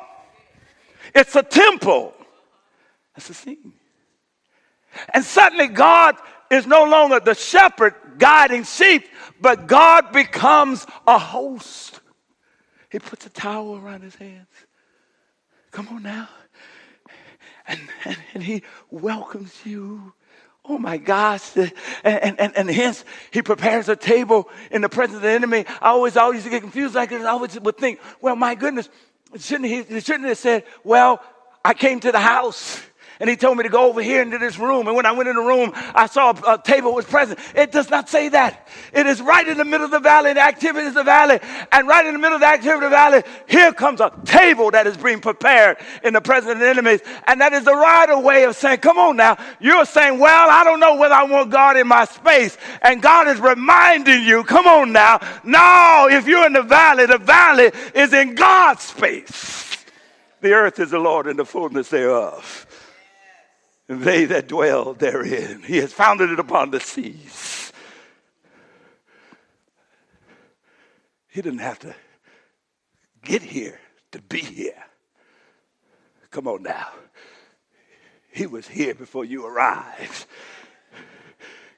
It's 1.14 1.34
a 1.34 1.42
temple. 1.42 2.14
That's 3.16 3.30
a 3.30 3.34
scene. 3.34 3.72
And 5.12 5.24
suddenly 5.24 5.66
God 5.68 6.16
is 6.50 6.66
no 6.66 6.84
longer 6.84 7.18
the 7.18 7.34
shepherd 7.34 7.94
guiding 8.18 8.64
sheep, 8.64 9.06
but 9.40 9.66
God 9.66 10.12
becomes 10.12 10.86
a 11.06 11.18
host. 11.18 12.00
He 12.90 12.98
puts 12.98 13.26
a 13.26 13.30
towel 13.30 13.76
around 13.76 14.02
his 14.02 14.14
hands. 14.14 14.48
Come 15.70 15.88
on 15.88 16.02
now. 16.02 16.28
And, 17.66 17.80
and, 18.04 18.16
and 18.34 18.42
he 18.42 18.62
welcomes 18.90 19.54
you. 19.64 20.14
Oh 20.64 20.78
my 20.78 20.96
gosh. 20.96 21.56
And, 21.56 21.72
and, 22.04 22.56
and, 22.56 22.70
hence 22.70 23.04
he 23.30 23.42
prepares 23.42 23.88
a 23.88 23.96
table 23.96 24.48
in 24.70 24.82
the 24.82 24.88
presence 24.88 25.16
of 25.16 25.22
the 25.22 25.30
enemy. 25.30 25.64
I 25.80 25.88
always, 25.88 26.16
always 26.16 26.44
get 26.46 26.62
confused 26.62 26.94
like 26.94 27.10
this. 27.10 27.22
I 27.22 27.30
always 27.30 27.58
would 27.60 27.76
think, 27.76 28.00
well, 28.20 28.36
my 28.36 28.54
goodness, 28.54 28.88
shouldn't 29.38 29.68
he, 29.68 30.00
shouldn't 30.00 30.28
have 30.28 30.38
said, 30.38 30.64
well, 30.84 31.22
I 31.64 31.74
came 31.74 32.00
to 32.00 32.12
the 32.12 32.20
house 32.20 32.80
and 33.20 33.28
he 33.28 33.36
told 33.36 33.56
me 33.56 33.64
to 33.64 33.68
go 33.68 33.88
over 33.88 34.00
here 34.00 34.22
into 34.22 34.38
this 34.38 34.58
room. 34.58 34.86
And 34.86 34.94
when 34.94 35.04
I 35.04 35.12
went 35.12 35.28
in 35.28 35.34
the 35.34 35.42
room, 35.42 35.72
I 35.74 36.06
saw 36.06 36.30
a, 36.30 36.54
a, 36.54 36.62
table 36.62 36.94
was 36.94 37.04
present. 37.04 37.40
It 37.54 37.72
does 37.72 37.90
not 37.90 38.08
say 38.08 38.28
that. 38.28 38.68
It 38.92 39.06
is 39.06 39.20
right 39.20 39.46
in 39.46 39.58
the 39.58 39.64
middle 39.64 39.84
of 39.84 39.90
the 39.90 39.98
valley. 39.98 40.32
The 40.34 40.40
activity 40.40 40.86
is 40.86 40.94
the 40.94 41.02
valley. 41.02 41.40
And 41.72 41.88
right 41.88 42.06
in 42.06 42.12
the 42.12 42.18
middle 42.18 42.36
of 42.36 42.40
the 42.40 42.46
activity 42.46 42.76
of 42.76 42.80
the 42.82 42.90
valley, 42.90 43.22
here 43.48 43.72
comes 43.72 44.00
a 44.00 44.12
table 44.24 44.70
that 44.70 44.86
is 44.86 44.96
being 44.96 45.20
prepared 45.20 45.78
in 46.04 46.12
the 46.12 46.20
presence 46.20 46.52
of 46.52 46.58
the 46.60 46.68
enemies. 46.68 47.00
And 47.26 47.40
that 47.40 47.52
is 47.52 47.64
the 47.64 47.74
right 47.74 48.14
way 48.22 48.44
of 48.44 48.54
saying, 48.54 48.78
come 48.78 48.98
on 48.98 49.16
now. 49.16 49.36
You're 49.60 49.84
saying, 49.84 50.20
well, 50.20 50.48
I 50.50 50.62
don't 50.62 50.78
know 50.78 50.96
whether 50.96 51.14
I 51.14 51.24
want 51.24 51.50
God 51.50 51.76
in 51.76 51.88
my 51.88 52.04
space. 52.04 52.56
And 52.82 53.02
God 53.02 53.26
is 53.26 53.40
reminding 53.40 54.22
you, 54.22 54.44
come 54.44 54.66
on 54.66 54.92
now. 54.92 55.18
No, 55.42 56.08
if 56.10 56.28
you're 56.28 56.46
in 56.46 56.52
the 56.52 56.62
valley, 56.62 57.06
the 57.06 57.18
valley 57.18 57.72
is 57.94 58.12
in 58.12 58.36
God's 58.36 58.82
space. 58.82 59.84
The 60.40 60.52
earth 60.52 60.78
is 60.78 60.92
the 60.92 61.00
Lord 61.00 61.26
and 61.26 61.36
the 61.36 61.44
fullness 61.44 61.88
thereof 61.88 62.67
they 63.88 64.26
that 64.26 64.48
dwell 64.48 64.92
therein. 64.92 65.62
He 65.62 65.78
has 65.78 65.92
founded 65.92 66.30
it 66.30 66.38
upon 66.38 66.70
the 66.70 66.80
seas. 66.80 67.72
He 71.28 71.40
didn't 71.42 71.60
have 71.60 71.78
to 71.80 71.94
get 73.22 73.42
here 73.42 73.80
to 74.12 74.20
be 74.22 74.40
here. 74.40 74.84
Come 76.30 76.46
on 76.46 76.62
now. 76.62 76.88
He 78.30 78.46
was 78.46 78.68
here 78.68 78.94
before 78.94 79.24
you 79.24 79.46
arrived. 79.46 80.26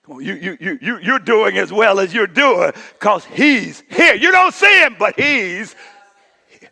Come 0.04 0.16
on, 0.16 0.24
you, 0.24 0.34
you, 0.34 0.56
you, 0.60 0.78
you, 0.82 0.98
you're 0.98 1.18
doing 1.18 1.58
as 1.58 1.72
well 1.72 2.00
as 2.00 2.12
you're 2.12 2.26
doing 2.26 2.72
because 2.98 3.24
he's 3.24 3.84
here. 3.88 4.14
You 4.14 4.32
don't 4.32 4.52
see 4.52 4.82
him, 4.82 4.96
but 4.98 5.18
he's 5.18 5.76
here. 6.48 6.70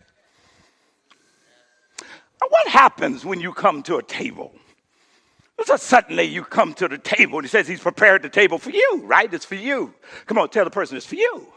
What 2.40 2.68
happens 2.68 3.24
when 3.24 3.40
you 3.40 3.52
come 3.52 3.82
to 3.84 3.98
a 3.98 4.02
table? 4.02 4.52
So 5.64 5.76
suddenly 5.76 6.24
you 6.24 6.44
come 6.44 6.72
to 6.74 6.88
the 6.88 6.98
table 6.98 7.38
and 7.38 7.44
he 7.44 7.48
says 7.48 7.66
he's 7.66 7.80
prepared 7.80 8.22
the 8.22 8.28
table 8.28 8.58
for 8.58 8.70
you, 8.70 9.02
right? 9.04 9.32
It's 9.32 9.44
for 9.44 9.56
you. 9.56 9.94
Come 10.26 10.38
on, 10.38 10.48
tell 10.50 10.64
the 10.64 10.70
person 10.70 10.96
it's 10.96 11.06
for 11.06 11.16
you. 11.16 11.48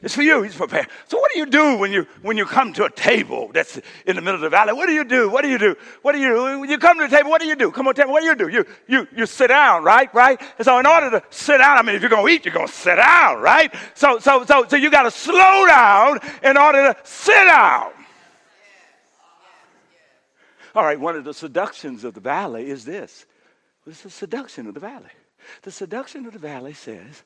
It's 0.00 0.14
for 0.14 0.22
you. 0.22 0.42
He's 0.42 0.54
prepared. 0.54 0.86
So 1.08 1.18
what 1.18 1.32
do 1.32 1.40
you 1.40 1.46
do 1.46 1.76
when 1.76 1.90
you 1.90 2.06
when 2.22 2.36
you 2.36 2.46
come 2.46 2.72
to 2.74 2.84
a 2.84 2.90
table 2.90 3.50
that's 3.52 3.80
in 4.06 4.14
the 4.14 4.22
middle 4.22 4.36
of 4.36 4.42
the 4.42 4.48
valley? 4.48 4.72
What 4.72 4.86
do 4.86 4.92
you 4.92 5.04
do? 5.04 5.28
What 5.28 5.42
do 5.42 5.48
you 5.48 5.58
do? 5.58 5.74
What 6.02 6.12
do 6.12 6.20
you 6.20 6.28
do? 6.28 6.60
When 6.60 6.70
you 6.70 6.78
come 6.78 6.98
to 6.98 7.08
the 7.08 7.16
table, 7.16 7.30
what 7.30 7.40
do 7.40 7.48
you 7.48 7.56
do? 7.56 7.72
Come 7.72 7.88
on, 7.88 7.94
tell 7.94 8.06
me, 8.06 8.12
what 8.12 8.20
do 8.20 8.26
you 8.26 8.36
do? 8.36 8.48
You 8.48 8.64
you 8.86 9.08
you 9.16 9.26
sit 9.26 9.48
down, 9.48 9.82
right? 9.82 10.12
Right? 10.14 10.40
And 10.56 10.64
so 10.64 10.78
in 10.78 10.86
order 10.86 11.10
to 11.10 11.22
sit 11.30 11.58
down, 11.58 11.78
I 11.78 11.82
mean 11.82 11.96
if 11.96 12.00
you're 12.00 12.10
gonna 12.10 12.28
eat, 12.28 12.44
you're 12.44 12.54
gonna 12.54 12.68
sit 12.68 12.96
down, 12.96 13.40
right? 13.40 13.74
So 13.94 14.20
so 14.20 14.44
so 14.44 14.66
so 14.68 14.76
you 14.76 14.90
gotta 14.90 15.10
slow 15.10 15.66
down 15.66 16.20
in 16.44 16.56
order 16.56 16.92
to 16.92 16.96
sit 17.02 17.46
down. 17.46 17.90
All 20.74 20.84
right, 20.84 20.98
one 20.98 21.16
of 21.16 21.24
the 21.24 21.34
seductions 21.34 22.04
of 22.04 22.14
the 22.14 22.20
valley 22.20 22.68
is 22.68 22.84
this. 22.84 23.26
It's 23.86 24.02
the 24.02 24.10
seduction 24.10 24.66
of 24.66 24.74
the 24.74 24.80
valley. 24.80 25.10
The 25.62 25.70
seduction 25.70 26.26
of 26.26 26.32
the 26.32 26.38
valley 26.38 26.74
says, 26.74 27.22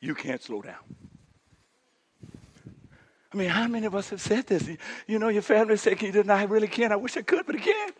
you 0.00 0.14
can't 0.14 0.42
slow 0.42 0.62
down. 0.62 0.84
I 3.32 3.36
mean, 3.36 3.48
how 3.48 3.66
many 3.66 3.86
of 3.86 3.94
us 3.94 4.10
have 4.10 4.20
said 4.20 4.46
this? 4.46 4.68
You 5.06 5.18
know, 5.18 5.28
your 5.28 5.42
family 5.42 5.76
said, 5.78 6.02
you 6.02 6.12
didn't, 6.12 6.30
I 6.30 6.44
really 6.44 6.68
can't. 6.68 6.92
I 6.92 6.96
wish 6.96 7.16
I 7.16 7.22
could, 7.22 7.46
but 7.46 7.56
I 7.56 7.60
can't. 7.60 7.94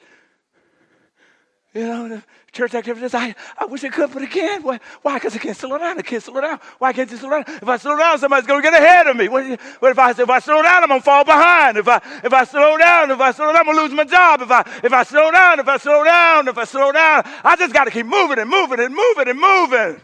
You 1.74 1.86
know, 1.86 2.22
church 2.52 2.74
activities, 2.74 3.14
I, 3.14 3.34
I 3.56 3.64
wish 3.64 3.82
I 3.82 3.88
could, 3.88 4.12
but 4.12 4.22
again, 4.22 4.62
why? 4.62 4.78
Because 5.14 5.34
I 5.34 5.38
can't 5.38 5.56
slow 5.56 5.78
down. 5.78 5.98
I 5.98 6.02
can't 6.02 6.22
slow 6.22 6.38
down. 6.38 6.60
Why 6.78 6.92
can't 6.92 7.10
you 7.10 7.16
slow 7.16 7.30
down? 7.30 7.44
If 7.46 7.66
I 7.66 7.78
slow 7.78 7.96
down, 7.96 8.18
somebody's 8.18 8.46
going 8.46 8.62
to 8.62 8.70
get 8.70 8.78
ahead 8.78 9.06
of 9.06 9.16
me. 9.16 9.28
What, 9.28 9.58
what 9.78 9.90
if 9.90 9.98
I 9.98 10.10
if 10.10 10.28
I 10.28 10.38
slow 10.38 10.62
down, 10.62 10.82
I'm 10.82 10.88
going 10.90 11.00
to 11.00 11.04
fall 11.04 11.24
behind. 11.24 11.78
If 11.78 11.88
I 11.88 11.96
if 12.22 12.30
I 12.30 12.44
slow 12.44 12.76
down, 12.76 13.10
if 13.10 13.18
I 13.18 13.32
slow 13.32 13.46
down, 13.46 13.56
I'm 13.56 13.64
going 13.64 13.76
to 13.76 13.82
lose 13.84 13.92
my 13.92 14.04
job. 14.04 14.42
If 14.42 14.50
I 14.50 14.60
if 14.84 14.92
I 14.92 15.02
slow 15.02 15.30
down, 15.30 15.60
if 15.60 15.68
I 15.68 15.78
slow 15.78 16.04
down, 16.04 16.48
if 16.48 16.58
I 16.58 16.64
slow 16.64 16.92
down, 16.92 17.22
I 17.42 17.56
just 17.56 17.72
got 17.72 17.84
to 17.84 17.90
keep 17.90 18.04
moving 18.04 18.38
and 18.38 18.50
moving 18.50 18.78
and 18.78 18.94
moving 18.94 19.28
and 19.28 19.40
moving. 19.40 20.00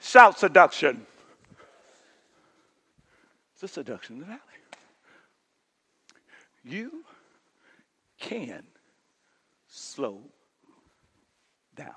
Shout 0.00 0.38
seduction. 0.38 1.06
It's 3.54 3.62
a 3.62 3.68
seduction 3.68 4.16
in 4.16 4.20
the 4.20 4.26
valley. 4.26 4.40
You 6.62 7.04
can 8.18 8.64
slow 9.66 10.20
down. 11.74 11.94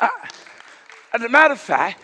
Uh, 0.00 0.08
as 1.12 1.22
a 1.22 1.28
matter 1.28 1.54
of 1.54 1.60
fact, 1.60 2.02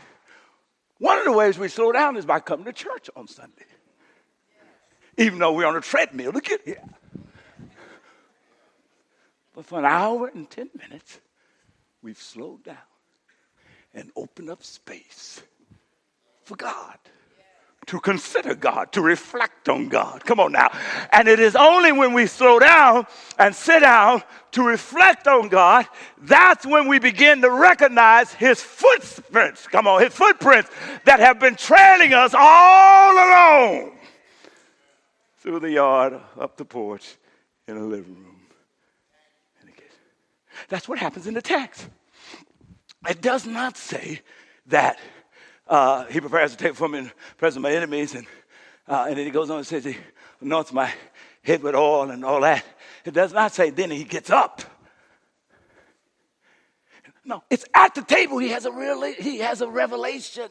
one 0.98 1.18
of 1.18 1.24
the 1.24 1.32
ways 1.32 1.58
we 1.58 1.68
slow 1.68 1.92
down 1.92 2.16
is 2.16 2.24
by 2.24 2.40
coming 2.40 2.64
to 2.66 2.72
church 2.72 3.08
on 3.16 3.28
Sunday. 3.28 3.64
Even 5.18 5.38
though 5.38 5.52
we're 5.52 5.66
on 5.66 5.76
a 5.76 5.80
treadmill 5.80 6.32
to 6.32 6.40
get 6.40 6.60
here. 6.64 6.82
But 9.54 9.64
for 9.64 9.78
an 9.78 9.86
hour 9.86 10.30
and 10.34 10.48
10 10.48 10.70
minutes, 10.78 11.18
we've 12.02 12.20
slowed 12.20 12.64
down 12.64 12.76
and 13.94 14.10
opened 14.14 14.50
up 14.50 14.62
space 14.62 15.42
for 16.44 16.56
God 16.56 16.98
to 17.86 18.00
consider 18.00 18.54
God, 18.54 18.92
to 18.92 19.00
reflect 19.00 19.68
on 19.68 19.88
God. 19.88 20.24
Come 20.24 20.40
on 20.40 20.52
now. 20.52 20.76
And 21.12 21.28
it 21.28 21.38
is 21.38 21.54
only 21.54 21.92
when 21.92 22.12
we 22.12 22.26
slow 22.26 22.58
down 22.58 23.06
and 23.38 23.54
sit 23.54 23.80
down 23.80 24.22
to 24.52 24.62
reflect 24.62 25.28
on 25.28 25.48
God, 25.48 25.86
that's 26.18 26.66
when 26.66 26.88
we 26.88 26.98
begin 26.98 27.42
to 27.42 27.50
recognize 27.50 28.32
His 28.32 28.60
footprints. 28.60 29.66
Come 29.68 29.86
on, 29.86 30.02
His 30.02 30.12
footprints 30.12 30.70
that 31.04 31.20
have 31.20 31.38
been 31.38 31.54
trailing 31.54 32.12
us 32.12 32.34
all 32.36 33.12
along 33.14 33.92
through 35.38 35.60
the 35.60 35.70
yard, 35.70 36.20
up 36.40 36.56
the 36.56 36.64
porch, 36.64 37.16
in 37.68 37.78
the 37.78 37.84
living 37.84 38.16
room. 38.16 38.40
That's 40.68 40.88
what 40.88 40.98
happens 40.98 41.26
in 41.26 41.34
the 41.34 41.42
text. 41.42 41.86
It 43.08 43.20
does 43.20 43.46
not 43.46 43.76
say 43.76 44.22
that 44.66 44.98
uh, 45.68 46.04
he 46.06 46.20
prepares 46.20 46.54
a 46.54 46.56
table 46.56 46.76
for 46.76 46.88
me 46.88 46.98
in 46.98 47.04
the 47.04 47.12
presence 47.36 47.56
of 47.56 47.62
my 47.62 47.72
enemies. 47.72 48.14
And, 48.14 48.26
uh, 48.88 49.06
and 49.08 49.16
then 49.16 49.24
he 49.24 49.30
goes 49.30 49.50
on 49.50 49.58
and 49.58 49.66
says 49.66 49.84
he 49.84 49.96
anoints 50.40 50.72
my 50.72 50.92
head 51.42 51.62
with 51.62 51.74
oil 51.74 52.10
and 52.10 52.24
all 52.24 52.40
that. 52.40 52.64
It 53.04 53.14
does 53.14 53.32
not 53.32 53.52
say 53.52 53.70
then 53.70 53.90
he 53.90 54.04
gets 54.04 54.30
up. 54.30 54.62
No, 57.24 57.42
it's 57.50 57.64
at 57.74 57.94
the 57.94 58.02
table 58.02 58.38
he 58.38 58.50
has 58.50 58.66
a 58.66 58.70
real 58.70 59.02
he 59.02 59.38
has 59.38 59.60
a 59.60 59.68
revelation. 59.68 60.48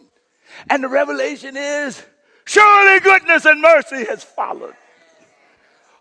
And 0.70 0.84
the 0.84 0.90
revelation 0.90 1.56
is 1.56 2.04
surely 2.46 3.00
goodness 3.00 3.46
and 3.46 3.62
mercy 3.62 4.04
has 4.06 4.24
followed. 4.24 4.76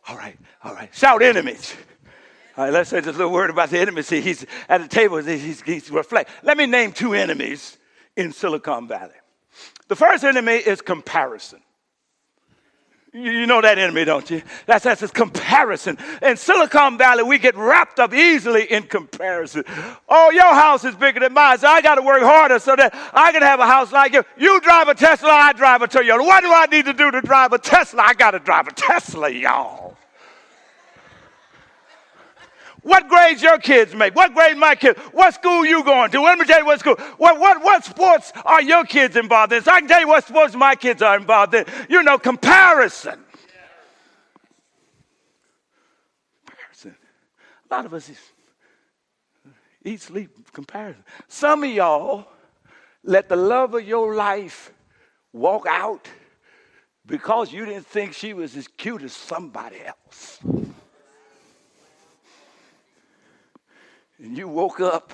All 0.08 0.16
right, 0.16 0.36
all 0.64 0.74
right. 0.74 0.94
Shout 0.94 1.22
enemies. 1.22 1.74
All 2.56 2.64
right, 2.64 2.72
let's 2.72 2.90
say 2.90 3.00
this 3.00 3.16
little 3.16 3.32
word 3.32 3.50
about 3.50 3.70
the 3.70 3.78
enemy. 3.78 4.02
See, 4.02 4.20
he's 4.20 4.44
at 4.68 4.80
the 4.80 4.88
table, 4.88 5.18
he's, 5.18 5.62
he's 5.62 5.90
reflect. 5.90 6.30
Let 6.42 6.56
me 6.56 6.66
name 6.66 6.92
two 6.92 7.14
enemies 7.14 7.78
in 8.16 8.32
Silicon 8.32 8.88
Valley. 8.88 9.14
The 9.88 9.96
first 9.96 10.24
enemy 10.24 10.54
is 10.54 10.80
comparison. 10.80 11.60
You 13.12 13.46
know 13.46 13.60
that 13.60 13.78
enemy, 13.78 14.04
don't 14.04 14.28
you? 14.28 14.42
That's, 14.66 14.82
that's 14.82 15.00
his 15.00 15.12
comparison. 15.12 15.96
In 16.20 16.36
Silicon 16.36 16.98
Valley, 16.98 17.22
we 17.22 17.38
get 17.38 17.54
wrapped 17.54 18.00
up 18.00 18.12
easily 18.12 18.64
in 18.64 18.82
comparison. 18.82 19.62
Oh, 20.08 20.32
your 20.32 20.52
house 20.52 20.82
is 20.82 20.96
bigger 20.96 21.20
than 21.20 21.32
mine, 21.32 21.58
so 21.58 21.68
I 21.68 21.80
got 21.80 21.94
to 21.94 22.02
work 22.02 22.22
harder 22.22 22.58
so 22.58 22.74
that 22.74 22.92
I 23.14 23.30
can 23.30 23.42
have 23.42 23.60
a 23.60 23.66
house 23.66 23.92
like 23.92 24.14
you. 24.14 24.24
You 24.36 24.60
drive 24.62 24.88
a 24.88 24.96
Tesla, 24.96 25.30
I 25.30 25.52
drive 25.52 25.82
a 25.82 25.86
Toyota. 25.86 26.26
What 26.26 26.42
do 26.42 26.52
I 26.52 26.66
need 26.66 26.86
to 26.86 26.92
do 26.92 27.12
to 27.12 27.20
drive 27.20 27.52
a 27.52 27.58
Tesla? 27.58 28.02
I 28.02 28.14
got 28.14 28.32
to 28.32 28.40
drive 28.40 28.66
a 28.66 28.72
Tesla, 28.72 29.30
y'all. 29.30 29.96
What 32.84 33.08
grades 33.08 33.40
your 33.40 33.58
kids 33.58 33.94
make? 33.94 34.14
What 34.14 34.34
grade 34.34 34.58
my 34.58 34.74
kids? 34.74 34.98
What 35.12 35.32
school 35.32 35.64
you 35.64 35.82
going 35.82 36.10
to? 36.10 36.20
Let 36.20 36.38
me 36.38 36.44
tell 36.44 36.58
you 36.58 36.66
what 36.66 36.80
school. 36.80 36.96
What, 37.16 37.40
what, 37.40 37.62
what 37.62 37.82
sports 37.82 38.30
are 38.44 38.60
your 38.60 38.84
kids 38.84 39.16
involved 39.16 39.54
in? 39.54 39.62
So 39.62 39.72
I 39.72 39.80
can 39.80 39.88
tell 39.88 40.00
you 40.00 40.08
what 40.08 40.26
sports 40.26 40.54
my 40.54 40.74
kids 40.74 41.00
are 41.00 41.16
involved 41.16 41.54
in. 41.54 41.64
You 41.88 42.02
know, 42.02 42.18
comparison. 42.18 43.24
Comparison. 46.44 46.94
A 47.70 47.74
lot 47.74 47.86
of 47.86 47.94
us 47.94 48.10
eat, 49.82 50.02
sleep, 50.02 50.52
comparison. 50.52 51.02
Some 51.26 51.64
of 51.64 51.70
y'all 51.70 52.26
let 53.02 53.30
the 53.30 53.36
love 53.36 53.72
of 53.72 53.88
your 53.88 54.14
life 54.14 54.74
walk 55.32 55.64
out 55.66 56.06
because 57.06 57.50
you 57.50 57.64
didn't 57.64 57.86
think 57.86 58.12
she 58.12 58.34
was 58.34 58.54
as 58.56 58.68
cute 58.68 59.02
as 59.02 59.14
somebody 59.14 59.78
else. 59.86 60.38
And 64.24 64.38
you 64.38 64.48
woke 64.48 64.80
up 64.80 65.12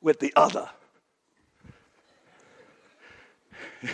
with 0.00 0.18
the 0.20 0.32
other. 0.36 0.68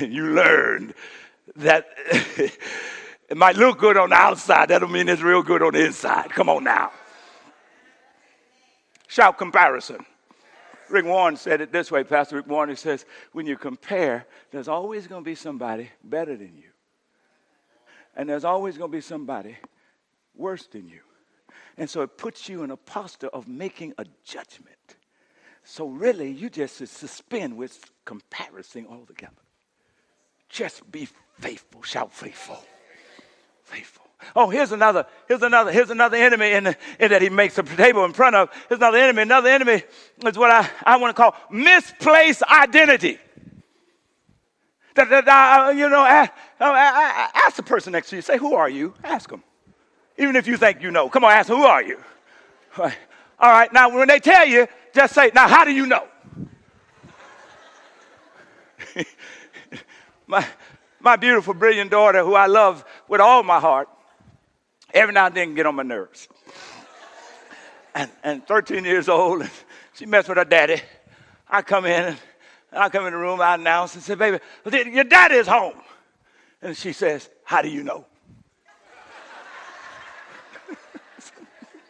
and 0.00 0.12
you 0.12 0.28
learned 0.28 0.94
that 1.56 1.86
it 2.08 3.36
might 3.36 3.56
look 3.56 3.78
good 3.78 3.98
on 3.98 4.08
the 4.08 4.16
outside, 4.16 4.70
that 4.70 4.78
don't 4.78 4.90
mean 4.90 5.08
it's 5.10 5.20
real 5.20 5.42
good 5.42 5.62
on 5.62 5.74
the 5.74 5.84
inside. 5.84 6.30
Come 6.30 6.48
on 6.48 6.64
now. 6.64 6.90
Shout 9.08 9.36
comparison. 9.36 10.06
Rick 10.88 11.04
Warren 11.04 11.36
said 11.36 11.60
it 11.60 11.70
this 11.70 11.90
way, 11.90 12.02
Pastor 12.02 12.36
Rick 12.36 12.46
Warren. 12.46 12.70
He 12.70 12.76
says, 12.76 13.04
when 13.32 13.46
you 13.46 13.58
compare, 13.58 14.26
there's 14.52 14.68
always 14.68 15.06
going 15.06 15.22
to 15.22 15.24
be 15.24 15.34
somebody 15.34 15.90
better 16.02 16.34
than 16.34 16.56
you. 16.56 16.70
And 18.16 18.26
there's 18.26 18.44
always 18.44 18.78
going 18.78 18.90
to 18.90 18.96
be 18.96 19.02
somebody 19.02 19.56
worse 20.34 20.66
than 20.66 20.88
you. 20.88 21.00
And 21.76 21.90
so 21.90 22.02
it 22.02 22.16
puts 22.16 22.48
you 22.48 22.62
in 22.62 22.70
a 22.70 22.76
posture 22.76 23.28
of 23.28 23.48
making 23.48 23.94
a 23.98 24.04
judgment. 24.24 24.96
So 25.64 25.88
really, 25.88 26.30
you 26.30 26.50
just 26.50 26.76
suspend 26.76 27.56
with 27.56 27.90
comparison 28.04 28.86
altogether. 28.88 29.32
Just 30.48 30.90
be 30.92 31.08
faithful. 31.40 31.82
Shout 31.82 32.12
faithful. 32.12 32.62
Faithful. 33.64 34.04
Oh, 34.36 34.48
here's 34.50 34.72
another, 34.72 35.06
here's 35.26 35.42
another, 35.42 35.72
here's 35.72 35.90
another 35.90 36.16
enemy 36.16 36.52
in, 36.52 36.66
in 36.66 37.10
that 37.10 37.20
he 37.20 37.28
makes 37.28 37.58
a 37.58 37.62
table 37.62 38.04
in 38.04 38.12
front 38.12 38.36
of. 38.36 38.50
Here's 38.68 38.78
another 38.78 38.98
enemy. 38.98 39.22
Another 39.22 39.48
enemy 39.48 39.82
is 40.24 40.38
what 40.38 40.50
I, 40.50 40.68
I 40.84 40.96
want 40.96 41.16
to 41.16 41.20
call 41.20 41.34
misplaced 41.50 42.42
identity. 42.44 43.18
That, 44.94 45.10
that 45.10 45.28
uh, 45.28 45.70
you 45.70 45.88
know, 45.88 46.04
ask, 46.04 46.30
ask 46.60 47.56
the 47.56 47.62
person 47.62 47.92
next 47.92 48.10
to 48.10 48.16
you, 48.16 48.22
say, 48.22 48.38
Who 48.38 48.54
are 48.54 48.68
you? 48.68 48.94
Ask 49.02 49.30
them. 49.30 49.42
Even 50.16 50.36
if 50.36 50.46
you 50.46 50.56
think 50.56 50.80
you 50.82 50.90
know. 50.90 51.08
Come 51.08 51.24
on, 51.24 51.32
ask, 51.32 51.48
who 51.48 51.62
are 51.64 51.82
you? 51.82 51.98
All 52.78 52.90
right, 53.50 53.72
now 53.72 53.94
when 53.94 54.08
they 54.08 54.20
tell 54.20 54.46
you, 54.46 54.66
just 54.94 55.14
say, 55.14 55.30
now 55.34 55.48
how 55.48 55.64
do 55.64 55.72
you 55.72 55.86
know? 55.86 56.06
my, 60.26 60.46
my 61.00 61.16
beautiful, 61.16 61.54
brilliant 61.54 61.90
daughter, 61.90 62.24
who 62.24 62.34
I 62.34 62.46
love 62.46 62.84
with 63.08 63.20
all 63.20 63.42
my 63.42 63.58
heart, 63.58 63.88
every 64.92 65.12
now 65.12 65.26
and 65.26 65.34
then 65.34 65.54
get 65.54 65.66
on 65.66 65.74
my 65.74 65.82
nerves. 65.82 66.28
And, 67.94 68.10
and 68.22 68.46
13 68.46 68.84
years 68.84 69.08
old, 69.08 69.42
and 69.42 69.50
she 69.94 70.06
messed 70.06 70.28
with 70.28 70.38
her 70.38 70.44
daddy. 70.44 70.80
I 71.48 71.62
come 71.62 71.86
in, 71.86 72.04
and 72.04 72.18
I 72.72 72.88
come 72.88 73.06
in 73.06 73.12
the 73.12 73.18
room, 73.18 73.40
I 73.40 73.54
announce 73.54 73.94
and 73.94 74.02
say, 74.02 74.14
baby, 74.14 74.38
your 74.64 75.04
daddy 75.04 75.36
is 75.36 75.46
home. 75.46 75.80
And 76.62 76.76
she 76.76 76.92
says, 76.92 77.28
how 77.44 77.62
do 77.62 77.68
you 77.68 77.82
know? 77.82 78.06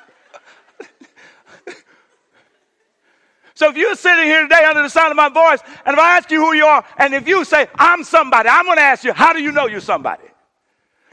So 3.57 3.69
if 3.69 3.77
you're 3.77 3.95
sitting 3.95 4.25
here 4.25 4.41
today 4.43 4.65
under 4.65 4.81
the 4.81 4.89
sound 4.89 5.11
of 5.11 5.15
my 5.15 5.29
voice, 5.29 5.61
and 5.85 5.93
if 5.93 5.99
I 5.99 6.17
ask 6.17 6.29
you 6.29 6.41
who 6.41 6.53
you 6.53 6.65
are, 6.65 6.83
and 6.97 7.13
if 7.13 7.25
you 7.25 7.45
say, 7.45 7.67
I'm 7.75 8.03
somebody, 8.03 8.49
I'm 8.49 8.65
going 8.65 8.75
to 8.75 8.83
ask 8.83 9.05
you, 9.05 9.13
how 9.13 9.31
do 9.31 9.41
you 9.41 9.53
know 9.53 9.67
you're 9.67 9.79
somebody? 9.79 10.25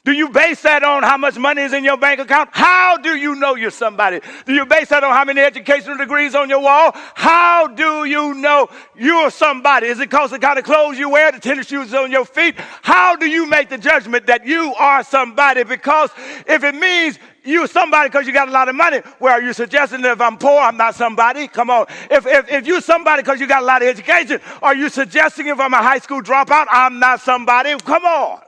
Do 0.04 0.10
you 0.10 0.30
base 0.30 0.60
that 0.62 0.82
on 0.82 1.04
how 1.04 1.16
much 1.16 1.38
money 1.38 1.62
is 1.62 1.72
in 1.72 1.84
your 1.84 1.96
bank 1.96 2.18
account? 2.18 2.50
How 2.50 2.96
do 2.96 3.14
you 3.16 3.36
know 3.36 3.54
you're 3.54 3.70
somebody? 3.70 4.18
Do 4.44 4.52
you 4.52 4.66
base 4.66 4.88
that 4.88 5.04
on 5.04 5.12
how 5.12 5.24
many 5.24 5.40
educational 5.40 5.96
degrees 5.96 6.34
on 6.34 6.50
your 6.50 6.60
wall? 6.60 6.90
How 7.14 7.68
do 7.68 8.04
you 8.04 8.34
know 8.34 8.68
you're 8.96 9.30
somebody? 9.30 9.86
Is 9.86 10.00
it 10.00 10.10
because 10.10 10.32
of 10.32 10.40
the 10.40 10.44
kind 10.44 10.58
of 10.58 10.64
clothes 10.64 10.98
you 10.98 11.08
wear, 11.08 11.30
the 11.30 11.38
tennis 11.38 11.68
shoes 11.68 11.94
on 11.94 12.10
your 12.10 12.24
feet? 12.24 12.56
How 12.82 13.14
do 13.14 13.26
you 13.26 13.46
make 13.46 13.68
the 13.68 13.78
judgment 13.78 14.26
that 14.26 14.44
you 14.44 14.74
are 14.74 15.04
somebody? 15.04 15.62
Because 15.62 16.10
if 16.48 16.64
it 16.64 16.74
means 16.74 17.20
you're 17.44 17.66
somebody 17.66 18.08
because 18.08 18.26
you 18.26 18.32
got 18.32 18.48
a 18.48 18.52
lot 18.52 18.68
of 18.68 18.74
money. 18.74 19.00
Well, 19.20 19.32
are 19.32 19.42
you 19.42 19.52
suggesting 19.52 20.02
that 20.02 20.12
if 20.12 20.20
I'm 20.20 20.38
poor, 20.38 20.58
I'm 20.58 20.76
not 20.76 20.94
somebody? 20.94 21.48
Come 21.48 21.70
on. 21.70 21.86
If, 22.10 22.26
if, 22.26 22.50
if 22.50 22.66
you're 22.66 22.80
somebody 22.80 23.22
because 23.22 23.40
you 23.40 23.46
got 23.46 23.62
a 23.62 23.66
lot 23.66 23.82
of 23.82 23.88
education, 23.88 24.40
are 24.62 24.74
you 24.74 24.88
suggesting 24.88 25.48
if 25.48 25.58
I'm 25.58 25.74
a 25.74 25.82
high 25.82 25.98
school 25.98 26.22
dropout, 26.22 26.66
I'm 26.70 26.98
not 26.98 27.20
somebody? 27.20 27.76
Come 27.78 28.04
on. 28.04 28.40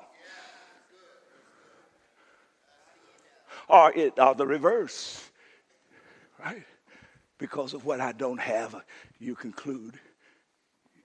or, 3.69 3.93
it, 3.93 4.19
or 4.19 4.35
the 4.35 4.47
reverse, 4.47 5.23
right? 6.45 6.63
Because 7.39 7.75
of 7.75 7.85
what 7.85 8.01
I 8.01 8.13
don't 8.13 8.41
have, 8.41 8.77
you 9.19 9.35
conclude. 9.35 9.99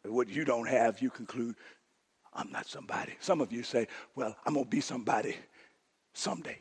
What 0.05 0.29
you 0.29 0.45
don't 0.45 0.67
have, 0.67 1.01
you 1.01 1.09
conclude, 1.09 1.55
I'm 2.33 2.51
not 2.51 2.67
somebody. 2.67 3.13
Some 3.19 3.41
of 3.41 3.51
you 3.51 3.63
say, 3.63 3.87
Well, 4.15 4.35
I'm 4.45 4.53
going 4.53 4.65
to 4.65 4.69
be 4.69 4.81
somebody 4.81 5.35
someday. 6.13 6.59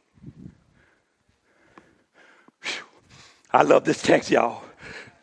I 3.50 3.62
love 3.62 3.84
this 3.84 4.02
text, 4.02 4.30
y'all 4.30 4.62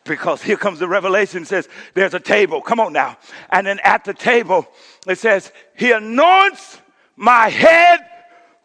because 0.04 0.40
here 0.40 0.56
comes 0.56 0.78
the 0.78 0.86
revelation 0.86 1.42
it 1.42 1.48
says 1.48 1.68
there's 1.94 2.14
a 2.14 2.20
table 2.20 2.60
come 2.60 2.78
on 2.78 2.92
now 2.92 3.18
and 3.50 3.66
then 3.66 3.80
at 3.82 4.04
the 4.04 4.14
table 4.14 4.64
it 5.04 5.18
says 5.18 5.50
he 5.74 5.90
anoints 5.90 6.80
my 7.16 7.48
head 7.48 8.06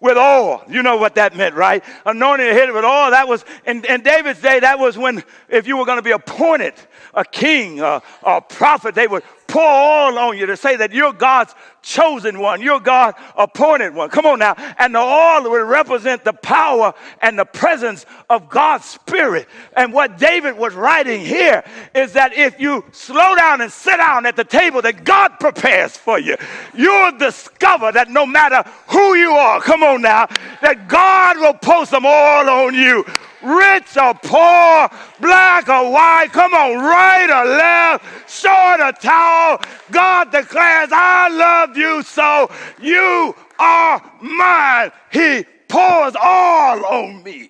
with 0.02 0.18
oil. 0.18 0.64
You 0.68 0.84
know 0.84 0.98
what 0.98 1.16
that 1.16 1.38
meant, 1.38 1.56
right? 1.56 1.84
Anointing 2.06 2.48
the 2.48 2.54
head 2.54 2.72
with 2.72 2.84
oil. 2.84 3.12
That 3.12 3.28
was, 3.28 3.46
in, 3.66 3.86
in 3.86 4.02
David's 4.02 4.42
day, 4.42 4.60
that 4.60 4.80
was 4.80 4.98
when, 4.98 5.24
if 5.48 5.68
you 5.68 5.78
were 5.78 5.86
going 5.86 6.00
to 6.00 6.04
be 6.04 6.12
appointed 6.12 6.74
a 7.14 7.24
king, 7.24 7.80
a, 7.80 8.02
a 8.24 8.42
prophet, 8.42 8.96
they 8.96 9.08
would 9.08 9.24
pour 9.52 9.62
oil 9.62 10.18
on 10.18 10.38
you 10.38 10.46
to 10.46 10.56
say 10.56 10.78
that 10.78 10.94
you're 10.94 11.12
God's 11.12 11.54
chosen 11.82 12.40
one, 12.40 12.62
you're 12.62 12.80
God 12.80 13.16
appointed 13.36 13.94
one. 13.94 14.10
Come 14.10 14.26
on 14.26 14.40
now. 14.40 14.56
And 14.78 14.96
the 14.96 15.00
oil 15.00 15.50
would 15.52 15.68
represent 15.68 16.24
the 16.24 16.34
power 16.34 16.94
and 17.22 17.38
the 17.38 17.46
presence 17.46 18.06
of 18.30 18.50
God's 18.50 18.86
Spirit. 18.86 19.50
And 19.76 19.92
what 19.92 20.18
David 20.18 20.58
was 20.58 20.74
writing 20.74 21.20
here 21.20 21.64
is 21.94 22.14
that 22.14 22.34
if 22.34 22.60
you 22.60 22.86
slow 22.94 23.36
down 23.36 23.60
and 23.60 23.72
sit 23.72 23.98
down 23.98 24.26
at 24.26 24.38
the 24.38 24.46
table 24.46 24.82
that 24.84 25.04
God 25.04 25.40
prepares 25.40 25.98
for 25.98 26.18
you, 26.18 26.38
you'll 26.74 27.18
discover 27.18 27.92
that 27.92 28.10
no 28.10 28.26
matter 28.26 28.64
who 28.88 29.16
you 29.16 29.32
are, 29.32 29.60
come 29.60 29.84
on 29.84 30.02
now, 30.02 30.28
that 30.62 30.88
God 30.88 31.38
will 31.38 31.56
pour 31.56 31.86
some 31.86 32.06
oil 32.06 32.50
on 32.50 32.74
you 32.74 33.06
rich 33.44 33.98
or 33.98 34.14
poor, 34.14 34.90
black 35.20 35.68
or 35.68 35.92
white, 35.92 36.30
come 36.32 36.54
on, 36.54 36.78
right 36.78 37.30
or 37.30 37.46
left, 37.46 38.30
short 38.30 38.80
or 38.80 38.92
tall, 38.94 39.62
God 39.92 40.32
declares, 40.32 40.90
I 40.92 41.30
love 41.30 41.78
you, 41.78 42.04
so 42.04 42.52
you 42.82 43.36
are 43.60 44.02
mine. 44.22 44.92
He 45.12 45.46
pours 45.68 46.16
all 46.22 46.86
on 46.86 47.24
me. 47.24 47.50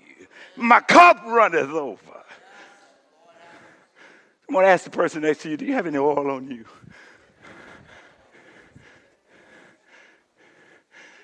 My 0.56 0.80
cup 0.80 1.24
runneth 1.26 1.70
over. 1.70 1.98
I'm 4.48 4.56
going 4.56 4.66
to 4.66 4.72
ask 4.72 4.84
the 4.84 4.90
person 4.90 5.22
next 5.22 5.44
to 5.44 5.50
you, 5.50 5.58
do 5.58 5.66
you 5.66 5.74
have 5.74 5.88
any 5.88 5.98
oil 5.98 6.30
on 6.30 6.52
you? 6.52 6.66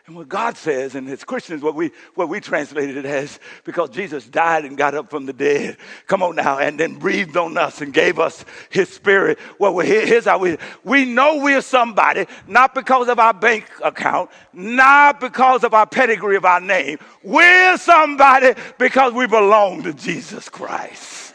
And 0.08 0.16
what 0.16 0.30
God 0.30 0.56
says, 0.56 0.96
and 0.96 1.10
as 1.10 1.26
Christians, 1.26 1.62
what 1.62 1.76
we, 1.76 1.92
what 2.16 2.30
we 2.30 2.40
translated 2.40 2.96
it 2.96 3.06
as, 3.06 3.42
because 3.66 3.90
Jesus 3.90 4.26
died 4.26 4.64
and 4.64 4.78
got 4.78 4.96
up 4.96 5.10
from 5.10 5.26
the 5.26 5.34
dead. 5.34 5.76
Come 6.08 6.24
on 6.24 6.38
now, 6.38 6.60
and 6.60 6.80
then 6.80 6.96
breathed 6.96 7.36
on 7.36 7.58
us 7.58 7.82
and 7.82 7.94
gave 7.94 8.18
us 8.18 8.46
his 8.70 8.88
spirit. 8.88 9.38
Well, 9.60 9.78
here's 9.80 10.24
how 10.24 10.38
we, 10.38 10.58
we 10.86 11.04
know 11.04 11.44
we're 11.44 11.62
somebody, 11.62 12.26
not 12.48 12.74
because 12.74 13.10
of 13.10 13.20
our 13.20 13.34
bank 13.34 13.66
account, 13.84 14.30
not 14.54 15.20
because 15.20 15.66
of 15.66 15.74
our 15.74 15.86
pedigree 15.86 16.38
of 16.38 16.46
our 16.46 16.62
name. 16.62 17.00
We're 17.22 17.76
somebody 17.76 18.54
because 18.78 19.12
we 19.12 19.28
belong 19.28 19.84
to 19.84 19.94
Jesus 19.94 20.48
Christ. 20.48 21.34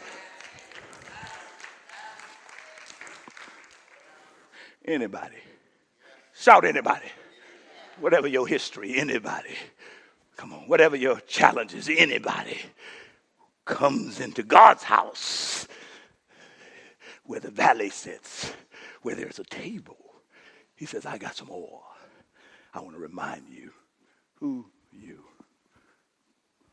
Anybody. 4.83 5.37
Shout 6.33 6.65
anybody 6.65 7.05
whatever 7.99 8.27
your 8.27 8.47
history, 8.47 8.97
anybody, 8.97 9.55
come 10.37 10.53
on, 10.53 10.61
whatever 10.61 10.95
your 10.95 11.19
challenges, 11.21 11.89
anybody 11.89 12.59
comes 13.65 14.19
into 14.19 14.43
God's 14.43 14.83
house 14.83 15.67
where 17.25 17.39
the 17.39 17.51
valley 17.51 17.89
sits, 17.89 18.51
where 19.01 19.15
there's 19.15 19.39
a 19.39 19.43
table. 19.45 19.97
He 20.75 20.85
says, 20.85 21.05
I 21.05 21.17
got 21.17 21.35
some 21.35 21.47
more. 21.47 21.81
I 22.73 22.79
want 22.81 22.95
to 22.95 22.99
remind 22.99 23.47
you 23.49 23.71
who 24.35 24.65
you 24.91 25.23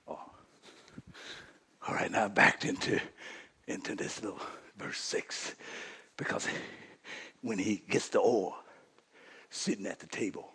are. 0.09 0.31
All 1.87 1.95
right, 1.95 2.11
now 2.11 2.29
backed 2.29 2.65
into, 2.65 3.01
into 3.67 3.95
this 3.95 4.23
little 4.23 4.41
verse 4.77 4.99
6 4.99 5.55
because 6.17 6.49
when 7.43 7.59
he 7.59 7.83
gets 7.89 8.09
the 8.09 8.21
oil 8.21 8.57
sitting 9.51 9.87
at 9.87 10.01
the 10.01 10.07
table, 10.07 10.53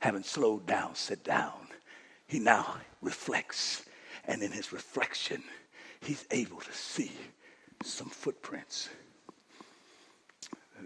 having 0.00 0.22
slowed 0.22 0.66
down, 0.66 0.94
sit 0.94 1.22
down, 1.22 1.68
he 2.26 2.38
now 2.38 2.74
reflects. 3.00 3.84
And 4.26 4.42
in 4.42 4.52
his 4.52 4.72
reflection, 4.72 5.42
he's 6.00 6.26
able 6.30 6.60
to 6.60 6.72
see 6.72 7.12
some 7.82 8.08
footprints. 8.08 8.88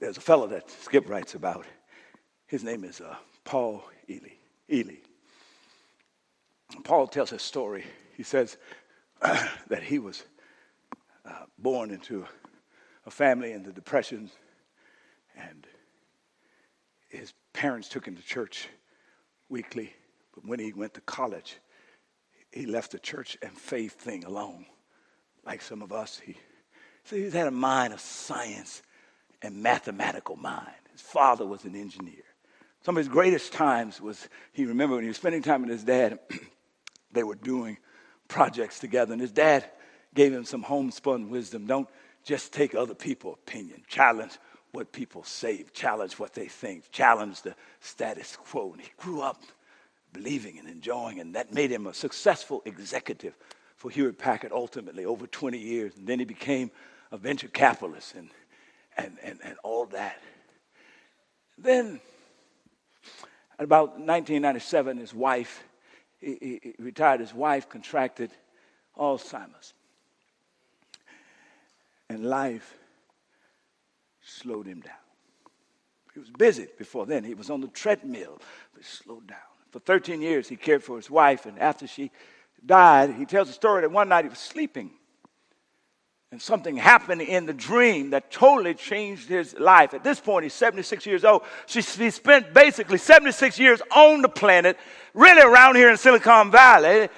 There's 0.00 0.16
a 0.16 0.22
fellow 0.22 0.46
that 0.48 0.70
Skip 0.70 1.09
writes 1.09 1.35
about. 1.35 1.66
His 2.46 2.62
name 2.62 2.85
is 2.85 3.00
uh, 3.00 3.16
Paul 3.44 3.85
Ely. 4.09 4.35
Ely. 4.70 4.96
Paul 6.83 7.07
tells 7.07 7.31
his 7.31 7.42
story. 7.42 7.85
He 8.16 8.22
says 8.22 8.57
uh, 9.22 9.48
that 9.68 9.83
he 9.83 9.98
was 9.98 10.24
uh, 11.24 11.44
born 11.59 11.90
into 11.90 12.27
a 13.07 13.11
family 13.11 13.53
in 13.53 13.62
the 13.62 13.72
Depression, 13.72 14.31
and 15.37 15.66
his 17.09 17.33
parents 17.53 17.88
took 17.88 18.07
him 18.07 18.16
to 18.16 18.22
church 18.22 18.68
weekly. 19.48 19.92
But 20.35 20.46
when 20.46 20.59
he 20.59 20.72
went 20.72 20.94
to 20.94 21.00
college, 21.02 21.57
he 22.52 22.66
left 22.66 22.92
the 22.92 22.98
church 22.98 23.37
and 23.42 23.52
faith 23.52 23.94
thing 23.94 24.24
alone. 24.24 24.66
Like 25.44 25.62
some 25.62 25.83
of 25.83 25.92
us, 25.92 26.20
he, 26.24 26.37
so 27.04 27.16
he's 27.16 27.33
had 27.33 27.46
a 27.46 27.52
mind 27.52 27.92
of 27.92 28.00
science 28.00 28.83
and 29.42 29.62
mathematical 29.62 30.37
mind. 30.37 30.70
His 30.92 31.02
father 31.02 31.46
was 31.46 31.64
an 31.64 31.74
engineer. 31.76 32.22
Some 32.85 32.96
of 32.96 33.00
his 33.00 33.09
greatest 33.09 33.52
times 33.52 34.00
was 34.00 34.28
he 34.52 34.66
remembered 34.66 34.96
when 34.96 35.04
he 35.04 35.09
was 35.09 35.16
spending 35.16 35.42
time 35.42 35.62
with 35.62 35.70
his 35.70 35.85
dad, 35.85 36.18
they 37.12 37.22
were 37.22 37.35
doing 37.35 37.78
projects 38.28 38.78
together. 38.78 39.12
And 39.12 39.20
his 39.20 39.33
dad 39.33 39.64
gave 40.14 40.33
him 40.33 40.44
some 40.44 40.62
homespun 40.62 41.30
wisdom. 41.30 41.66
Don't 41.66 41.88
just 42.24 42.52
take 42.52 42.74
other 42.74 42.94
people's 42.94 43.38
opinion. 43.46 43.83
Challenge 43.88 44.33
what 44.74 44.90
people 44.90 45.22
say, 45.22 45.64
challenge 45.72 46.14
what 46.14 46.34
they 46.34 46.46
think, 46.46 46.90
challenge 46.90 47.42
the 47.42 47.54
status 47.80 48.37
quo. 48.37 48.72
And 48.72 48.80
he 48.82 48.90
grew 48.96 49.22
up 49.22 49.40
believing 50.12 50.58
and 50.58 50.68
enjoying, 50.68 51.20
and 51.20 51.37
that 51.37 51.54
made 51.54 51.70
him 51.70 51.87
a 51.87 51.94
successful 51.94 52.60
executive 52.64 53.37
for 53.76 53.88
Hewlett 53.88 54.18
Packard 54.18 54.50
ultimately 54.50 55.04
over 55.04 55.28
20 55.28 55.58
years. 55.58 55.96
And 55.96 56.08
then 56.08 56.18
he 56.18 56.24
became 56.24 56.72
a 57.12 57.16
venture 57.16 57.46
capitalist 57.46 58.16
and, 58.16 58.30
and, 58.96 59.16
and, 59.22 59.38
and 59.44 59.56
all 59.62 59.87
that. 59.87 60.20
Then, 61.56 62.00
about 63.60 63.90
1997, 63.90 64.98
his 64.98 65.14
wife, 65.14 65.62
he, 66.20 66.60
he 66.62 66.74
retired, 66.82 67.20
his 67.20 67.32
wife 67.32 67.68
contracted 67.68 68.32
Alzheimer's. 68.98 69.72
And 72.08 72.24
life 72.24 72.74
slowed 74.24 74.66
him 74.66 74.80
down. 74.80 74.94
He 76.12 76.20
was 76.20 76.30
busy 76.30 76.68
before 76.78 77.06
then. 77.06 77.24
He 77.24 77.34
was 77.34 77.50
on 77.50 77.60
the 77.60 77.68
treadmill, 77.68 78.40
but 78.72 78.84
slowed 78.84 79.26
down. 79.26 79.38
For 79.70 79.80
13 79.80 80.22
years, 80.22 80.48
he 80.48 80.56
cared 80.56 80.84
for 80.84 80.96
his 80.96 81.10
wife, 81.10 81.46
and 81.46 81.58
after 81.58 81.87
she 81.87 82.12
died, 82.64 83.14
he 83.14 83.26
tells 83.26 83.48
the 83.48 83.54
story 83.54 83.82
that 83.82 83.90
one 83.90 84.08
night 84.08 84.24
he 84.24 84.28
was 84.28 84.38
sleeping, 84.38 84.92
and 86.30 86.40
something 86.40 86.76
happened 86.76 87.22
in 87.22 87.46
the 87.46 87.52
dream 87.52 88.10
that 88.10 88.30
totally 88.30 88.74
changed 88.74 89.28
his 89.28 89.58
life. 89.58 89.92
At 89.92 90.04
this 90.04 90.20
point, 90.20 90.44
he's 90.44 90.54
76 90.54 91.04
years 91.06 91.24
old. 91.24 91.42
She, 91.66 91.80
he 91.80 92.10
spent 92.10 92.54
basically 92.54 92.98
76 92.98 93.58
years 93.58 93.82
on 93.90 94.22
the 94.22 94.28
planet, 94.28 94.78
really 95.12 95.42
around 95.42 95.74
here 95.74 95.90
in 95.90 95.96
Silicon 95.96 96.50
Valley, 96.50 97.08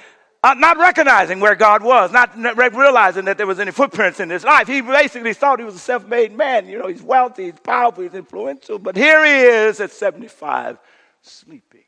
uh, 0.42 0.54
not 0.54 0.76
recognizing 0.78 1.40
where 1.40 1.54
God 1.54 1.82
was, 1.82 2.12
not, 2.12 2.36
realizing 2.36 3.24
that 3.24 3.36
there 3.36 3.46
was 3.46 3.58
any 3.58 3.70
footprints 3.70 4.20
in 4.20 4.30
his 4.30 4.44
life. 4.44 4.68
He 4.68 4.80
basically 4.80 5.34
thought 5.34 5.58
he 5.58 5.64
was 5.64 5.74
a 5.74 5.80
self 5.80 6.06
made 6.06 6.32
man. 6.32 6.68
You 6.68 6.78
know, 6.78 6.86
he's 6.86 7.02
wealthy, 7.02 7.46
he's 7.46 7.60
powerful, 7.60 8.04
he's 8.04 8.14
influential, 8.14 8.78
but 8.78 8.96
here 8.96 9.24
he 9.24 9.32
is 9.32 9.80
at 9.80 9.90
75, 9.90 10.78
sleeping. 11.22 11.80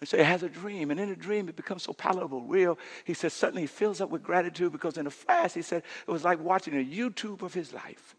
He 0.00 0.06
said 0.06 0.18
he 0.18 0.24
has 0.24 0.42
a 0.42 0.48
dream, 0.48 0.90
and 0.90 0.98
in 0.98 1.10
a 1.10 1.16
dream 1.16 1.48
it 1.48 1.54
becomes 1.54 1.84
so 1.84 1.92
palatable, 1.92 2.42
real. 2.42 2.76
He 3.04 3.14
said 3.14 3.30
suddenly 3.30 3.62
he 3.62 3.68
fills 3.68 4.00
up 4.00 4.10
with 4.10 4.22
gratitude 4.22 4.72
because 4.72 4.98
in 4.98 5.06
a 5.06 5.10
flash, 5.10 5.54
he 5.54 5.62
said 5.62 5.84
it 6.06 6.10
was 6.10 6.24
like 6.24 6.40
watching 6.40 6.74
a 6.74 6.84
YouTube 6.84 7.42
of 7.42 7.54
his 7.54 7.72
life. 7.72 8.16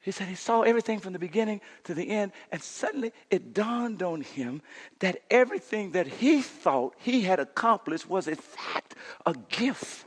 He 0.00 0.10
said 0.10 0.28
he 0.28 0.34
saw 0.34 0.62
everything 0.62 1.00
from 1.00 1.12
the 1.12 1.18
beginning 1.18 1.60
to 1.84 1.94
the 1.94 2.08
end, 2.10 2.32
and 2.52 2.62
suddenly 2.62 3.12
it 3.30 3.52
dawned 3.52 4.02
on 4.02 4.22
him 4.22 4.62
that 5.00 5.22
everything 5.30 5.92
that 5.92 6.06
he 6.06 6.40
thought 6.40 6.94
he 6.98 7.22
had 7.22 7.40
accomplished 7.40 8.08
was, 8.08 8.28
in 8.28 8.36
fact, 8.36 8.94
a 9.26 9.34
gift 9.48 10.04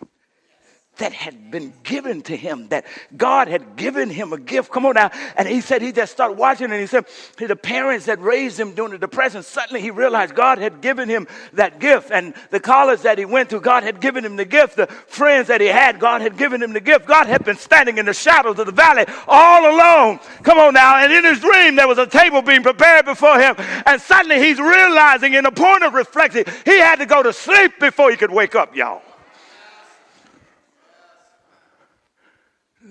that 0.98 1.14
had 1.14 1.50
been 1.50 1.74
given 1.84 2.22
to 2.22 2.36
him, 2.36 2.68
that 2.68 2.86
God 3.16 3.48
had 3.48 3.76
given 3.76 4.10
him 4.10 4.34
a 4.34 4.38
gift. 4.38 4.72
Come 4.72 4.86
on 4.86 4.94
now. 4.94 5.10
And 5.36 5.48
he 5.48 5.62
said 5.62 5.82
he 5.82 5.92
just 5.92 6.12
started 6.12 6.38
watching 6.38 6.66
and 6.66 6.80
he 6.80 6.86
said 6.86 7.06
the 7.38 7.56
parents 7.56 8.06
that 8.06 8.22
raised 8.22 8.60
him 8.60 8.74
during 8.74 8.92
the 8.92 8.98
depression, 9.00 9.42
suddenly 9.42 9.82
he 9.82 9.90
realized 9.90 10.36
God 10.36 10.60
had 10.60 10.82
given 10.82 11.10
him 11.10 11.28
that 11.54 11.80
gift. 11.80 12.12
And 12.12 12.36
the 12.52 12.60
college 12.60 13.02
that 13.02 13.18
he 13.18 13.26
went 13.26 13.50
to, 13.50 13.60
God 13.60 13.84
had 13.84 14.00
given 14.00 14.24
him 14.24 14.36
the 14.36 14.46
gift. 14.46 14.76
The 14.76 14.88
friends 14.88 15.48
that 15.48 15.60
he 15.60 15.68
had, 15.68 16.00
God 16.00 16.22
had 16.22 16.38
given 16.38 16.62
him 16.62 16.74
the 16.74 16.80
gift. 16.80 17.08
God 17.08 17.26
had 17.26 17.44
been 17.46 17.58
standing 17.58 17.98
in 17.98 18.06
the 18.06 18.14
shadows 18.14 18.60
of 18.60 18.68
the 18.68 18.72
valley 18.72 19.06
all 19.28 19.74
alone. 19.74 20.20
Come 20.44 20.60
on 20.60 20.74
now. 20.74 20.98
And 20.98 21.12
in 21.12 21.24
his 21.24 21.40
dream, 21.40 21.76
there 21.76 21.88
was 21.88 21.98
a 21.98 22.08
table 22.08 22.42
being 22.42 22.64
prepared 22.64 23.06
before 23.06 23.40
him. 23.40 23.56
And 23.88 24.00
suddenly 24.00 24.40
he's 24.40 24.60
realizing 24.60 25.34
in 25.34 25.46
a 25.46 25.52
point 25.52 25.84
of 25.84 25.94
reflection, 25.94 26.44
he 26.64 26.78
had 26.78 26.98
to 26.98 27.06
go 27.06 27.24
to 27.24 27.34
sleep 27.34 27.80
before 27.80 28.12
he 28.12 28.18
could 28.18 28.32
wake 28.32 28.54
up, 28.54 28.76
y'all. 28.76 29.02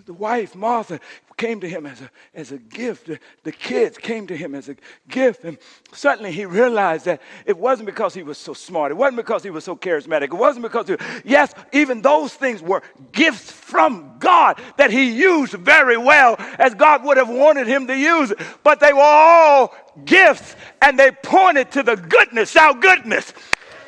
The 0.06 0.12
wife, 0.12 0.54
Martha, 0.54 1.00
came 1.36 1.60
to 1.60 1.68
him 1.68 1.86
as 1.86 2.00
a, 2.00 2.10
as 2.34 2.52
a 2.52 2.58
gift. 2.58 3.06
The, 3.06 3.18
the 3.44 3.52
kids 3.52 3.96
came 3.96 4.26
to 4.26 4.36
him 4.36 4.54
as 4.54 4.68
a 4.68 4.76
gift. 5.08 5.44
And 5.44 5.58
suddenly 5.92 6.32
he 6.32 6.44
realized 6.44 7.06
that 7.06 7.22
it 7.46 7.56
wasn't 7.56 7.86
because 7.86 8.12
he 8.14 8.22
was 8.22 8.36
so 8.36 8.52
smart. 8.52 8.92
It 8.92 8.96
wasn't 8.96 9.16
because 9.16 9.42
he 9.42 9.50
was 9.50 9.64
so 9.64 9.76
charismatic. 9.76 10.24
It 10.24 10.34
wasn't 10.34 10.64
because, 10.64 10.88
he, 10.88 10.96
yes, 11.24 11.54
even 11.72 12.02
those 12.02 12.34
things 12.34 12.60
were 12.62 12.82
gifts 13.12 13.50
from 13.50 14.16
God 14.18 14.60
that 14.76 14.90
he 14.90 15.10
used 15.10 15.54
very 15.54 15.96
well 15.96 16.36
as 16.58 16.74
God 16.74 17.04
would 17.04 17.16
have 17.16 17.30
wanted 17.30 17.66
him 17.66 17.86
to 17.86 17.96
use. 17.96 18.32
But 18.62 18.80
they 18.80 18.92
were 18.92 19.00
all 19.00 19.74
gifts 20.04 20.56
and 20.82 20.98
they 20.98 21.10
pointed 21.10 21.70
to 21.72 21.82
the 21.82 21.96
goodness, 21.96 22.54
our 22.56 22.74
goodness 22.74 23.32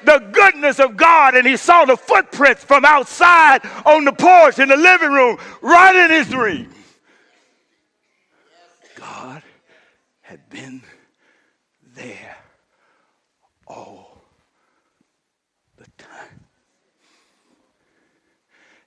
the 0.05 0.19
goodness 0.33 0.79
of 0.79 0.97
God 0.97 1.35
and 1.35 1.47
he 1.47 1.57
saw 1.57 1.85
the 1.85 1.97
footprints 1.97 2.65
from 2.65 2.85
outside 2.85 3.61
on 3.85 4.05
the 4.05 4.13
porch 4.13 4.59
in 4.59 4.69
the 4.69 4.77
living 4.77 5.11
room 5.11 5.39
right 5.61 5.95
in 5.95 6.11
his 6.11 6.29
dream. 6.29 6.71
God 8.97 9.43
had 10.21 10.49
been 10.49 10.83
there 11.95 12.37
all 13.67 14.23
the 15.77 15.87
time. 15.99 16.47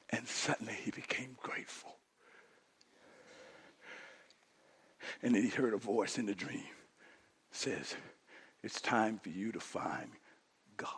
And 0.09 0.27
suddenly 0.27 0.73
he 0.73 0.91
became 0.91 1.35
grateful. 1.41 1.97
And 5.21 5.35
then 5.35 5.43
he 5.43 5.49
heard 5.49 5.73
a 5.73 5.77
voice 5.77 6.17
in 6.17 6.25
the 6.25 6.35
dream 6.35 6.63
says, 7.55 7.95
It's 8.63 8.81
time 8.81 9.19
for 9.19 9.29
you 9.29 9.51
to 9.51 9.59
find 9.59 10.09
God. 10.77 10.89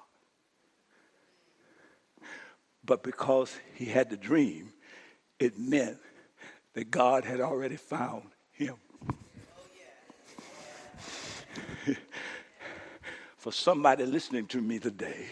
But 2.87 3.03
because 3.03 3.55
he 3.75 3.85
had 3.85 4.09
the 4.09 4.17
dream, 4.17 4.73
it 5.39 5.59
meant 5.59 5.97
that 6.73 6.89
God 6.89 7.25
had 7.25 7.41
already 7.41 7.75
found 7.75 8.23
him. 8.51 8.75
For 13.37 13.51
somebody 13.51 14.05
listening 14.05 14.47
to 14.47 14.61
me 14.61 14.79
today, 14.79 15.25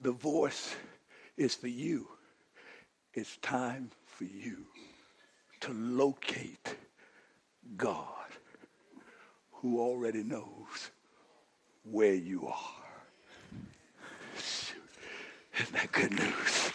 the 0.00 0.10
voice 0.12 0.74
is 1.36 1.54
for 1.54 1.68
you. 1.68 2.08
It's 3.14 3.36
time 3.38 3.90
for 4.04 4.24
you 4.24 4.66
to 5.60 5.72
locate 5.72 6.76
God 7.76 8.08
who 9.52 9.80
already 9.80 10.22
knows 10.22 10.90
where 11.84 12.14
you 12.14 12.46
are. 12.48 12.85
Isn't 15.58 15.72
that 15.74 15.92
good 15.92 16.12
news? 16.12 16.72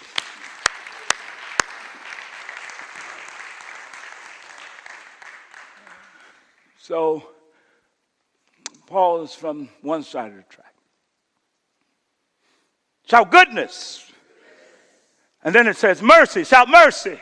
So, 6.80 7.24
Paul 8.88 9.24
is 9.24 9.34
from 9.34 9.70
one 9.82 10.04
side 10.04 10.32
of 10.32 10.38
the 10.38 10.44
track. 10.44 10.74
Shout 13.08 13.32
goodness. 13.32 14.12
And 15.44 15.54
then 15.54 15.68
it 15.68 15.78
says 15.78 16.02
mercy. 16.02 16.44
Shout 16.44 16.70
mercy. 16.70 17.20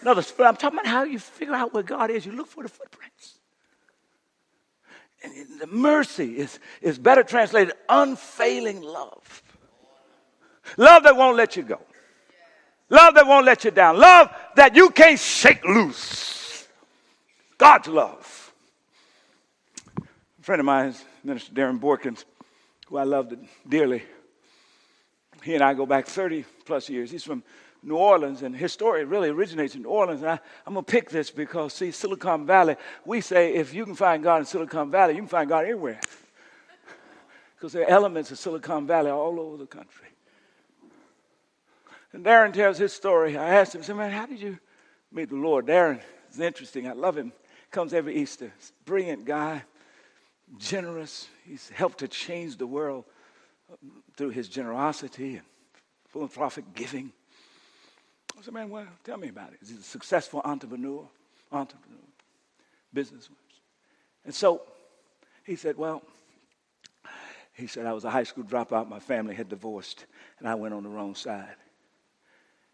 Another, 0.00 0.22
I'm 0.40 0.56
talking 0.56 0.78
about 0.78 0.86
how 0.86 1.04
you 1.04 1.18
figure 1.18 1.54
out 1.54 1.72
where 1.74 1.82
God 1.82 2.10
is. 2.10 2.26
You 2.26 2.32
look 2.32 2.48
for 2.48 2.62
the 2.62 2.68
footprints. 2.68 3.38
And 5.22 5.60
the 5.60 5.68
mercy 5.68 6.38
is, 6.38 6.58
is 6.80 6.98
better 6.98 7.22
translated 7.22 7.74
unfailing 7.88 8.82
love. 8.82 9.42
Love 10.76 11.02
that 11.04 11.16
won't 11.16 11.36
let 11.36 11.56
you 11.56 11.62
go. 11.62 11.80
Love 12.88 13.14
that 13.14 13.26
won't 13.26 13.46
let 13.46 13.64
you 13.64 13.70
down. 13.70 13.98
Love 13.98 14.30
that 14.56 14.76
you 14.76 14.90
can't 14.90 15.18
shake 15.18 15.64
loose. 15.64 16.68
God's 17.56 17.88
love. 17.88 18.52
A 19.98 20.42
friend 20.42 20.60
of 20.60 20.66
mine, 20.66 20.94
Minister 21.24 21.52
Darren 21.52 21.80
Borkins, 21.80 22.24
who 22.88 22.96
I 22.96 23.04
loved 23.04 23.34
dearly, 23.68 24.02
he 25.42 25.54
and 25.54 25.62
I 25.62 25.74
go 25.74 25.86
back 25.86 26.06
30 26.06 26.44
plus 26.64 26.88
years. 26.88 27.10
He's 27.10 27.24
from 27.24 27.42
New 27.82 27.96
Orleans, 27.96 28.42
and 28.42 28.54
his 28.54 28.72
story 28.72 29.04
really 29.04 29.28
originates 29.28 29.74
in 29.74 29.82
New 29.82 29.88
Orleans. 29.88 30.22
And 30.22 30.30
I, 30.30 30.40
am 30.66 30.74
going 30.74 30.84
to 30.84 30.90
pick 30.90 31.10
this 31.10 31.30
because, 31.30 31.72
see, 31.72 31.90
Silicon 31.90 32.46
Valley, 32.46 32.76
we 33.04 33.20
say 33.20 33.54
if 33.54 33.74
you 33.74 33.84
can 33.84 33.94
find 33.94 34.22
God 34.22 34.38
in 34.38 34.44
Silicon 34.44 34.90
Valley, 34.90 35.14
you 35.14 35.20
can 35.20 35.28
find 35.28 35.48
God 35.48 35.64
anywhere. 35.64 36.00
Because 37.56 37.72
there 37.72 37.82
are 37.82 37.90
elements 37.90 38.30
of 38.30 38.38
Silicon 38.38 38.86
Valley 38.86 39.10
all 39.10 39.40
over 39.40 39.56
the 39.56 39.66
country. 39.66 40.08
And 42.12 42.24
Darren 42.24 42.52
tells 42.52 42.78
his 42.78 42.92
story. 42.92 43.36
I 43.36 43.54
asked 43.54 43.74
him, 43.74 43.96
man, 43.96 44.10
how 44.10 44.26
did 44.26 44.40
you 44.40 44.58
meet 45.10 45.30
the 45.30 45.36
Lord? 45.36 45.66
Darren 45.66 46.00
is 46.30 46.40
interesting. 46.40 46.86
I 46.86 46.92
love 46.92 47.16
him. 47.16 47.32
Comes 47.70 47.94
every 47.94 48.16
Easter. 48.16 48.52
Brilliant 48.84 49.24
guy, 49.24 49.64
generous. 50.58 51.28
He's 51.46 51.70
helped 51.70 51.98
to 51.98 52.08
change 52.08 52.58
the 52.58 52.66
world 52.66 53.04
through 54.16 54.30
his 54.30 54.48
generosity 54.48 55.36
and 55.36 55.46
philanthropic 56.08 56.74
giving. 56.74 57.12
I 58.38 58.42
said, 58.42 58.52
man, 58.52 58.68
well, 58.68 58.86
tell 59.04 59.16
me 59.16 59.28
about 59.28 59.52
it. 59.54 59.60
He's 59.60 59.78
a 59.78 59.82
successful 59.82 60.42
entrepreneur, 60.44 61.08
entrepreneur, 61.50 61.98
businessman. 62.92 63.38
And 64.26 64.34
so 64.34 64.62
he 65.44 65.56
said, 65.56 65.78
well, 65.78 66.02
he 67.54 67.66
said, 67.66 67.86
I 67.86 67.92
was 67.94 68.04
a 68.04 68.10
high 68.10 68.24
school 68.24 68.44
dropout. 68.44 68.88
My 68.88 69.00
family 69.00 69.34
had 69.34 69.48
divorced, 69.48 70.04
and 70.38 70.48
I 70.48 70.54
went 70.54 70.74
on 70.74 70.82
the 70.82 70.88
wrong 70.90 71.14
side. 71.14 71.54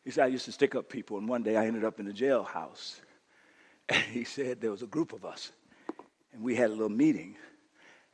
He 0.08 0.12
said, 0.12 0.24
I 0.24 0.28
used 0.28 0.46
to 0.46 0.52
stick 0.52 0.74
up 0.74 0.88
people, 0.88 1.18
and 1.18 1.28
one 1.28 1.42
day 1.42 1.58
I 1.58 1.66
ended 1.66 1.84
up 1.84 2.00
in 2.00 2.06
the 2.06 2.14
jailhouse. 2.14 3.00
And 3.90 4.02
he 4.04 4.24
said, 4.24 4.58
there 4.58 4.70
was 4.70 4.80
a 4.80 4.86
group 4.86 5.12
of 5.12 5.26
us, 5.26 5.52
and 6.32 6.42
we 6.42 6.54
had 6.54 6.70
a 6.70 6.72
little 6.72 6.88
meeting 6.88 7.36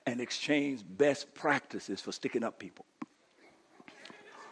and 0.04 0.20
exchanged 0.20 0.83
best 0.98 1.33
practices 1.35 2.00
for 2.00 2.11
sticking 2.11 2.42
up 2.42 2.59
people. 2.59 2.85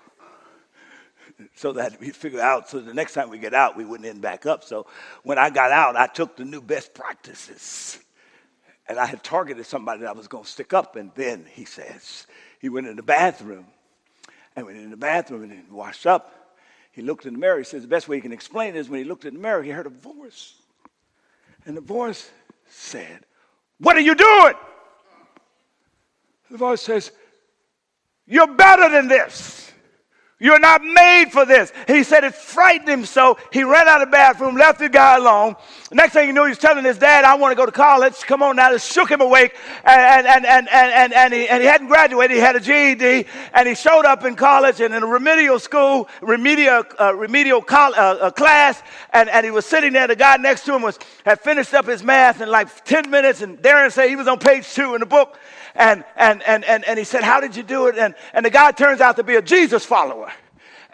so 1.56 1.72
that 1.72 1.98
we 1.98 2.10
figure 2.10 2.40
out 2.40 2.68
so 2.68 2.78
the 2.78 2.94
next 2.94 3.14
time 3.14 3.28
we 3.28 3.38
get 3.38 3.54
out 3.54 3.76
we 3.76 3.84
wouldn't 3.84 4.08
end 4.08 4.20
back 4.20 4.46
up 4.46 4.62
so 4.62 4.86
when 5.24 5.38
i 5.38 5.50
got 5.50 5.72
out 5.72 5.96
i 5.96 6.06
took 6.06 6.36
the 6.36 6.44
new 6.44 6.60
best 6.60 6.92
practices 6.94 7.98
and 8.88 8.98
i 8.98 9.06
had 9.06 9.22
targeted 9.24 9.64
somebody 9.66 10.00
that 10.00 10.08
i 10.08 10.12
was 10.12 10.28
going 10.28 10.44
to 10.44 10.50
stick 10.50 10.72
up 10.72 10.94
and 10.96 11.10
then 11.14 11.44
he 11.50 11.64
says 11.64 12.26
he 12.60 12.68
went 12.68 12.86
in 12.86 12.96
the 12.96 13.02
bathroom 13.02 13.66
and 14.54 14.66
went 14.66 14.78
in 14.78 14.90
the 14.90 14.96
bathroom 14.96 15.44
and 15.44 15.70
washed 15.70 16.06
up 16.06 16.41
he 16.92 17.02
looked 17.02 17.26
in 17.26 17.32
the 17.32 17.38
mirror. 17.38 17.58
He 17.58 17.64
says 17.64 17.82
the 17.82 17.88
best 17.88 18.06
way 18.06 18.16
he 18.16 18.22
can 18.22 18.32
explain 18.32 18.76
it 18.76 18.78
is 18.78 18.88
when 18.88 18.98
he 18.98 19.04
looked 19.04 19.24
in 19.24 19.34
the 19.34 19.40
mirror, 19.40 19.62
he 19.62 19.70
heard 19.70 19.86
a 19.86 19.90
voice. 19.90 20.54
And 21.64 21.76
the 21.76 21.80
voice 21.80 22.30
said, 22.68 23.20
What 23.78 23.96
are 23.96 24.00
you 24.00 24.14
doing? 24.14 24.54
The 26.50 26.58
voice 26.58 26.82
says, 26.82 27.10
You're 28.26 28.54
better 28.54 28.90
than 28.90 29.08
this. 29.08 29.71
You're 30.42 30.58
not 30.58 30.82
made 30.82 31.26
for 31.30 31.44
this. 31.46 31.72
He 31.86 32.02
said 32.02 32.24
it 32.24 32.34
frightened 32.34 32.88
him 32.88 33.04
so 33.04 33.38
he 33.52 33.62
ran 33.62 33.86
out 33.86 34.02
of 34.02 34.08
the 34.08 34.10
bathroom, 34.10 34.56
left 34.56 34.80
the 34.80 34.88
guy 34.88 35.16
alone. 35.16 35.54
Next 35.92 36.14
thing 36.14 36.26
you 36.26 36.32
knew, 36.32 36.42
he 36.42 36.48
was 36.48 36.58
telling 36.58 36.84
his 36.84 36.98
dad, 36.98 37.24
I 37.24 37.36
want 37.36 37.52
to 37.52 37.54
go 37.54 37.64
to 37.64 37.70
college. 37.70 38.16
Come 38.22 38.42
on 38.42 38.56
now. 38.56 38.72
It 38.72 38.82
shook 38.82 39.08
him 39.08 39.20
awake. 39.20 39.54
And, 39.84 40.26
and, 40.26 40.44
and, 40.44 40.68
and, 40.68 40.92
and, 40.92 41.12
and, 41.12 41.32
he, 41.32 41.46
and 41.46 41.62
he 41.62 41.68
hadn't 41.68 41.86
graduated. 41.86 42.34
He 42.34 42.40
had 42.40 42.56
a 42.56 42.60
GED. 42.60 43.28
And 43.54 43.68
he 43.68 43.76
showed 43.76 44.04
up 44.04 44.24
in 44.24 44.34
college 44.34 44.80
and 44.80 44.92
in 44.92 45.04
a 45.04 45.06
remedial 45.06 45.60
school, 45.60 46.08
remedial, 46.20 46.82
uh, 46.98 47.14
remedial 47.14 47.62
col- 47.62 47.94
uh, 47.94 48.14
uh, 48.14 48.30
class. 48.32 48.82
And, 49.12 49.28
and 49.28 49.44
he 49.44 49.52
was 49.52 49.64
sitting 49.64 49.92
there. 49.92 50.08
The 50.08 50.16
guy 50.16 50.38
next 50.38 50.64
to 50.64 50.74
him 50.74 50.82
was, 50.82 50.98
had 51.24 51.40
finished 51.40 51.72
up 51.72 51.86
his 51.86 52.02
math 52.02 52.40
in 52.40 52.48
like 52.48 52.84
10 52.84 53.10
minutes. 53.10 53.42
And 53.42 53.58
Darren 53.58 53.92
said 53.92 54.08
he 54.08 54.16
was 54.16 54.26
on 54.26 54.40
page 54.40 54.68
two 54.74 54.94
in 54.94 55.00
the 55.00 55.06
book. 55.06 55.38
And, 55.74 56.04
and, 56.16 56.42
and, 56.42 56.64
and, 56.64 56.84
and 56.84 56.98
he 56.98 57.04
said, 57.04 57.22
How 57.22 57.40
did 57.40 57.56
you 57.56 57.62
do 57.62 57.86
it? 57.86 57.96
And, 57.98 58.14
and 58.32 58.44
the 58.44 58.50
guy 58.50 58.72
turns 58.72 59.00
out 59.00 59.16
to 59.16 59.22
be 59.22 59.36
a 59.36 59.42
Jesus 59.42 59.84
follower. 59.84 60.32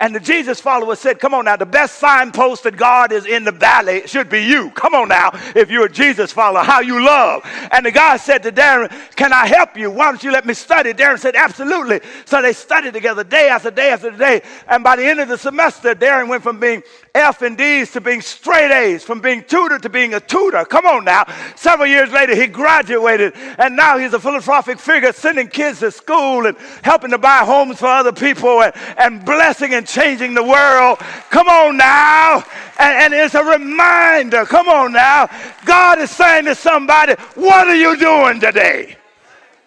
And 0.01 0.15
the 0.15 0.21
Jesus 0.21 0.61
follower 0.61 0.95
said, 0.95 1.19
Come 1.19 1.35
on 1.35 1.47
now, 1.47 1.57
the 1.57 1.67
best 1.67 1.99
signpost 1.99 2.63
that 2.63 2.77
God 2.77 3.11
is 3.11 3.27
in 3.27 3.43
the 3.43 3.51
valley 3.51 4.07
should 4.07 4.29
be 4.29 4.45
you. 4.45 4.71
Come 4.71 4.95
on 4.95 5.09
now, 5.09 5.31
if 5.57 5.71
you're 5.71 5.87
a 5.87 5.93
Jesus 5.93 6.31
follower, 6.31 6.63
how 6.63 6.81
you 6.81 7.05
love. 7.05 7.43
And 7.73 7.85
the 7.85 7.91
guy 7.91 8.17
said 8.17 8.45
to 8.45 8.53
Darren, 8.53 8.91
Can 9.17 9.33
I 9.33 9.47
help 9.47 9.77
you? 9.77 9.91
Why 9.91 10.11
don't 10.11 10.23
you 10.23 10.31
let 10.31 10.47
me 10.47 10.55
study? 10.55 10.93
Darren 10.93 11.19
said, 11.19 11.35
Absolutely. 11.35 12.01
So 12.27 12.41
they 12.41 12.53
studied 12.53 12.95
together 12.95 13.25
day 13.25 13.49
after 13.49 13.73
day 13.73 13.91
after 13.91 14.13
day. 14.13 14.43
And 14.69 14.85
by 14.85 14.95
the 14.95 15.05
end 15.05 15.19
of 15.19 15.29
the 15.29 15.39
semester, 15.39 15.97
Darren 15.97 16.29
went 16.29 16.45
from 16.45 16.61
being 16.61 16.83
F 17.15 17.43
and 17.43 17.57
D's 17.57 17.93
to 17.93 18.01
being 18.01 18.21
straight 18.21 18.71
A's, 18.71 19.03
from 19.03 19.21
being 19.21 19.43
tutor 19.45 19.79
to 19.79 19.89
being 19.89 20.15
a 20.15 20.21
tutor. 20.21 20.65
Come 20.65 20.87
on 20.87 21.05
now. 21.05 21.25
Several 21.57 21.87
years 21.87 22.11
later, 22.13 22.35
he 22.35 22.47
graduated, 22.47 23.35
and 23.59 23.77
now 23.77 23.99
he's 23.99 24.13
a 24.13 24.21
philanthropic 24.21 24.79
figure, 24.79 25.13
sending 25.13 25.49
kids 25.49 25.81
to 25.81 25.91
school 25.91 26.47
and 26.47 26.57
helping 26.83 27.11
to 27.11 27.19
buy 27.19 27.39
homes 27.39 27.79
for 27.79 27.87
other 27.87 28.13
people 28.13 28.63
and, 28.63 28.73
and 28.99 29.25
blessing 29.25 29.75
and 29.75 29.87
changing 29.87 30.35
the 30.35 30.43
world. 30.43 30.99
Come 31.31 31.49
on 31.49 31.77
now. 31.77 32.45
And, 32.79 33.13
and 33.13 33.15
it's 33.15 33.35
a 33.35 33.45
reminder. 33.45 34.45
Come 34.45 34.69
on 34.69 34.93
now. 34.93 35.29
God 35.65 35.99
is 35.99 36.11
saying 36.11 36.45
to 36.45 36.55
somebody, 36.55 37.15
What 37.35 37.67
are 37.67 37.77
you 37.77 37.97
doing 37.97 38.41
today? 38.41 38.97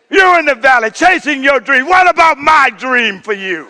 You're 0.10 0.40
in 0.40 0.46
the 0.46 0.56
valley 0.56 0.92
chasing 0.92 1.44
your 1.44 1.60
dream. 1.60 1.88
What 1.88 2.10
about 2.10 2.38
my 2.38 2.70
dream 2.70 3.22
for 3.22 3.34
you? 3.34 3.70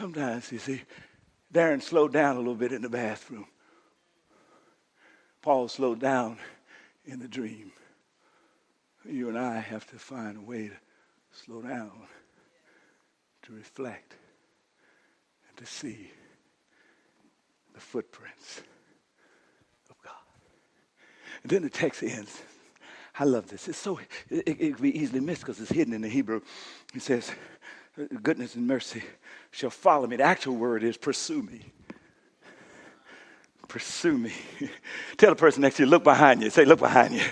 Sometimes, 0.00 0.50
you 0.50 0.58
see, 0.58 0.80
Darren 1.52 1.82
slowed 1.82 2.14
down 2.14 2.36
a 2.36 2.38
little 2.38 2.54
bit 2.54 2.72
in 2.72 2.80
the 2.80 2.88
bathroom. 2.88 3.44
Paul 5.42 5.68
slowed 5.68 6.00
down 6.00 6.38
in 7.04 7.18
the 7.18 7.28
dream. 7.28 7.70
You 9.04 9.28
and 9.28 9.38
I 9.38 9.58
have 9.58 9.86
to 9.88 9.98
find 9.98 10.38
a 10.38 10.40
way 10.40 10.68
to 10.68 10.74
slow 11.44 11.60
down, 11.60 11.92
to 13.42 13.52
reflect, 13.52 14.14
and 15.46 15.58
to 15.58 15.66
see 15.66 16.10
the 17.74 17.80
footprints 17.80 18.62
of 19.90 19.96
God. 20.02 20.14
And 21.42 21.52
then 21.52 21.60
the 21.60 21.68
text 21.68 22.02
ends. 22.02 22.40
I 23.18 23.24
love 23.24 23.48
this. 23.48 23.68
It's 23.68 23.76
so, 23.76 23.98
it, 23.98 24.08
it, 24.30 24.48
it 24.48 24.74
can 24.76 24.82
be 24.82 24.98
easily 24.98 25.20
missed 25.20 25.42
because 25.42 25.60
it's 25.60 25.70
hidden 25.70 25.92
in 25.92 26.00
the 26.00 26.08
Hebrew. 26.08 26.40
It 26.94 27.02
says, 27.02 27.30
goodness 28.22 28.54
and 28.54 28.66
mercy 28.66 29.02
shall 29.50 29.70
follow 29.70 30.06
me. 30.06 30.16
The 30.16 30.24
actual 30.24 30.56
word 30.56 30.82
is 30.82 30.96
pursue 30.96 31.42
me. 31.42 31.60
Pursue 33.68 34.18
me. 34.18 34.32
Tell 35.16 35.30
the 35.30 35.36
person 35.36 35.62
next 35.62 35.76
to 35.76 35.84
you, 35.84 35.88
look 35.88 36.02
behind 36.02 36.42
you. 36.42 36.50
Say, 36.50 36.64
look 36.64 36.80
behind 36.80 37.14
you. 37.14 37.22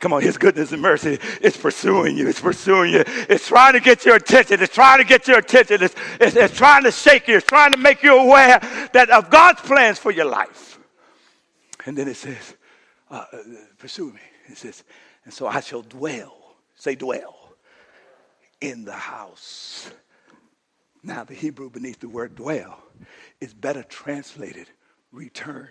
Come 0.00 0.14
on, 0.14 0.22
His 0.22 0.38
goodness 0.38 0.72
and 0.72 0.80
mercy 0.80 1.18
is 1.42 1.56
pursuing 1.56 2.16
you. 2.16 2.28
It's 2.28 2.40
pursuing 2.40 2.92
you. 2.92 3.04
It's 3.06 3.46
trying 3.46 3.74
to 3.74 3.80
get 3.80 4.04
your 4.04 4.16
attention. 4.16 4.62
It's 4.62 4.74
trying 4.74 4.98
to 4.98 5.04
get 5.04 5.28
your 5.28 5.38
attention. 5.38 5.82
It's, 5.82 5.94
it's, 6.18 6.34
it's 6.34 6.56
trying 6.56 6.84
to 6.84 6.90
shake 6.90 7.28
you. 7.28 7.36
It's 7.36 7.46
trying 7.46 7.72
to 7.72 7.78
make 7.78 8.02
you 8.02 8.18
aware 8.18 8.58
that 8.92 9.10
of 9.10 9.28
God's 9.28 9.60
plans 9.60 9.98
for 9.98 10.10
your 10.10 10.24
life. 10.24 10.78
And 11.84 11.96
then 11.96 12.08
it 12.08 12.16
says, 12.16 12.56
uh, 13.10 13.24
pursue 13.78 14.12
me. 14.12 14.20
It 14.46 14.56
says, 14.56 14.84
and 15.24 15.32
so 15.32 15.46
I 15.46 15.60
shall 15.60 15.82
dwell. 15.82 16.56
Say, 16.74 16.94
dwell 16.94 17.41
in 18.62 18.84
the 18.84 18.92
house 18.92 19.90
now, 21.02 21.24
the 21.24 21.34
Hebrew 21.34 21.68
beneath 21.68 21.98
the 21.98 22.08
word 22.08 22.36
dwell 22.36 22.78
is 23.40 23.52
better 23.52 23.82
translated 23.82 24.68
return. 25.10 25.68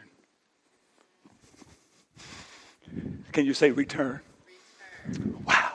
Can 3.31 3.45
you 3.45 3.53
say 3.53 3.71
return? 3.71 4.19
return. 5.07 5.43
Wow. 5.47 5.71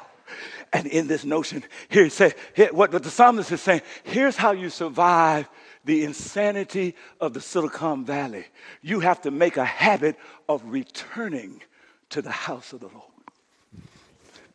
And 0.74 0.86
in 0.86 1.06
this 1.06 1.24
notion, 1.24 1.64
here 1.88 2.04
it 2.04 2.12
says, 2.12 2.34
here, 2.54 2.68
what, 2.72 2.92
what 2.92 3.02
the 3.02 3.10
psalmist 3.10 3.50
is 3.50 3.62
saying, 3.62 3.80
here's 4.04 4.36
how 4.36 4.52
you 4.52 4.68
survive 4.68 5.48
the 5.86 6.04
insanity 6.04 6.94
of 7.18 7.32
the 7.32 7.40
Silicon 7.40 8.04
Valley. 8.04 8.44
You 8.82 9.00
have 9.00 9.22
to 9.22 9.30
make 9.30 9.56
a 9.56 9.64
habit 9.64 10.16
of 10.50 10.62
returning 10.66 11.62
to 12.10 12.20
the 12.20 12.30
house 12.30 12.74
of 12.74 12.80
the 12.80 12.88
Lord. 12.88 13.15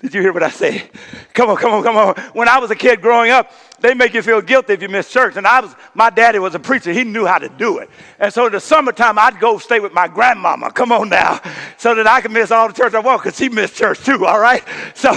Did 0.02 0.16
you 0.16 0.22
hear 0.22 0.34
what 0.34 0.44
I 0.44 0.50
said? 0.50 0.90
Come 1.34 1.50
on, 1.50 1.58
come 1.58 1.74
on, 1.74 1.84
come 1.84 1.96
on. 1.96 2.16
When 2.34 2.48
I 2.48 2.58
was 2.58 2.72
a 2.72 2.76
kid 2.76 3.02
growing 3.02 3.32
up, 3.32 3.52
they 3.82 3.94
make 3.94 4.14
you 4.14 4.22
feel 4.22 4.42
guilty 4.42 4.74
if 4.74 4.82
you 4.82 4.90
miss 4.90 5.12
church. 5.12 5.36
And 5.38 5.46
I 5.48 5.60
was, 5.60 5.76
my 5.94 6.10
daddy 6.10 6.40
was 6.40 6.56
a 6.56 6.60
preacher. 6.60 6.94
He 6.94 7.04
knew 7.04 7.26
how 7.26 7.40
to 7.40 7.50
do 7.50 7.80
it. 7.80 7.90
And 8.20 8.32
so 8.32 8.46
in 8.46 8.52
the 8.52 8.60
summertime, 8.60 9.18
I'd 9.18 9.40
go 9.40 9.58
stay 9.58 9.80
with 9.80 9.92
my 9.92 10.08
grandmama. 10.08 10.72
Come 10.72 10.92
on 10.92 11.10
now. 11.10 11.42
So 11.78 11.96
that 11.96 12.08
I 12.08 12.22
could 12.22 12.32
miss 12.32 12.52
all 12.52 12.68
the 12.68 12.74
church 12.74 12.94
I 12.94 13.00
want 13.00 13.24
because 13.24 13.38
she 13.38 13.50
missed 13.50 13.76
church 13.76 14.00
too. 14.04 14.26
All 14.26 14.40
right. 14.40 14.64
So, 14.94 15.14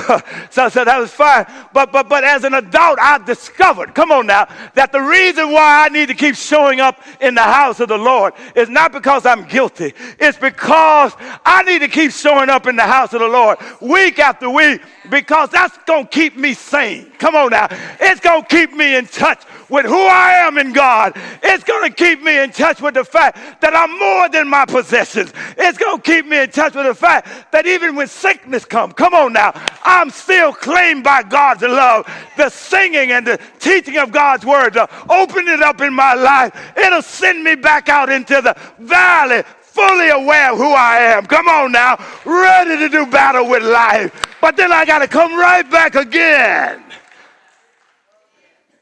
so, 0.51 0.71
so 0.71 0.85
that 0.85 0.99
was 0.99 1.11
fine. 1.11 1.45
But, 1.75 1.93
but, 1.93 2.09
but 2.09 2.25
as 2.25 2.45
an 2.45 2.55
adult, 2.55 2.99
I 2.99 3.19
discovered, 3.19 3.95
come 3.95 4.11
on 4.13 4.27
now, 4.27 4.49
that 4.75 4.93
the 4.93 5.01
reason 5.01 5.53
why 5.53 5.85
I 5.85 5.89
need 5.91 6.09
to 6.09 6.15
keep 6.15 6.37
showing 6.37 6.81
up 6.81 7.03
in 7.21 7.35
the 7.35 7.43
house 7.43 7.81
of 7.81 7.89
the 7.89 7.99
Lord 7.99 8.33
is 8.55 8.71
not 8.71 8.93
because 8.93 9.27
I'm 9.27 9.47
guilty. 9.47 9.93
It's 10.19 10.39
because 10.39 11.13
I 11.45 11.65
need 11.65 11.81
to 11.81 11.89
keep 11.89 12.13
showing 12.13 12.49
up 12.49 12.67
in 12.67 12.77
the 12.77 12.83
house 12.83 13.13
of 13.13 13.21
the 13.21 13.29
Lord 13.29 13.59
week 13.81 14.19
after 14.19 14.49
week 14.49 14.81
because 15.11 15.51
that's 15.51 15.77
going 15.87 16.07
to 16.07 16.11
keep 16.11 16.37
me 16.37 16.55
sane. 16.55 17.11
Come 17.19 17.35
on 17.35 17.51
now. 17.51 17.69
It's 18.01 18.21
going 18.21 18.43
to 18.43 18.49
keep 18.49 18.73
me 18.73 18.97
in 18.97 19.07
touch 19.07 19.43
with 19.69 19.87
who 19.87 20.01
I 20.01 20.33
am 20.47 20.59
in 20.59 20.73
God. 20.73 21.15
It's 21.43 21.65
going 21.65 21.91
to 21.91 21.95
keep 21.95 22.23
me 22.23 22.39
in 22.39 22.51
touch 22.51 22.81
with 22.81 22.95
the 22.95 23.05
fact 23.05 23.61
that 23.61 23.75
I'm 23.75 23.99
more 23.99 24.29
than 24.29 24.49
my 24.49 24.65
possessions. 24.65 25.33
It's 25.57 25.79
going 25.79 26.01
to 26.01 26.03
keep 26.03 26.27
me 26.27 26.43
in 26.43 26.51
touch 26.51 26.75
with 26.75 26.87
the 26.87 26.95
fact 26.95 27.53
that 27.53 27.67
even 27.67 27.97
when 27.97 28.07
sickness 28.07 28.65
comes, 28.65 28.95
come 28.95 29.15
on 29.15 29.33
now, 29.33 29.53
I'm 29.83 30.11
still 30.11 30.53
claimed 30.53 31.05
by 31.05 31.23
God's 31.23 31.63
love. 31.63 32.09
The 32.37 32.49
singing 32.49 33.13
and 33.13 33.27
the 33.27 33.41
teaching 33.59 33.99
of 33.99 34.13
God's 34.13 34.45
word, 34.45 34.75
to 34.75 34.89
open 35.11 35.49
it 35.49 35.63
up 35.63 35.81
in 35.81 35.95
my 35.95 36.15
life, 36.15 36.55
it'll 36.77 37.03
send 37.03 37.43
me 37.43 37.55
back 37.55 37.89
out 37.89 38.11
into 38.11 38.41
the 38.41 38.57
valley 38.79 39.43
fully 39.75 40.09
aware 40.09 40.53
of 40.53 40.59
who 40.59 40.73
I 40.73 40.99
am. 40.99 41.27
Come 41.27 41.49
on 41.49 41.73
now, 41.73 41.99
ready 42.25 42.77
to 42.79 42.89
do 42.89 43.07
battle 43.07 43.49
with 43.49 43.63
life. 43.63 44.37
But 44.41 44.57
then 44.57 44.73
I 44.73 44.85
got 44.85 45.01
to 45.01 45.09
come 45.09 45.37
right 45.37 45.69
back 45.69 45.97
again. 45.97 46.83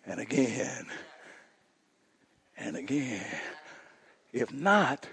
And 0.04 0.20
again. 0.20 0.86
And 2.58 2.76
again. 2.76 3.24
If 4.32 4.52
not, 4.52 5.06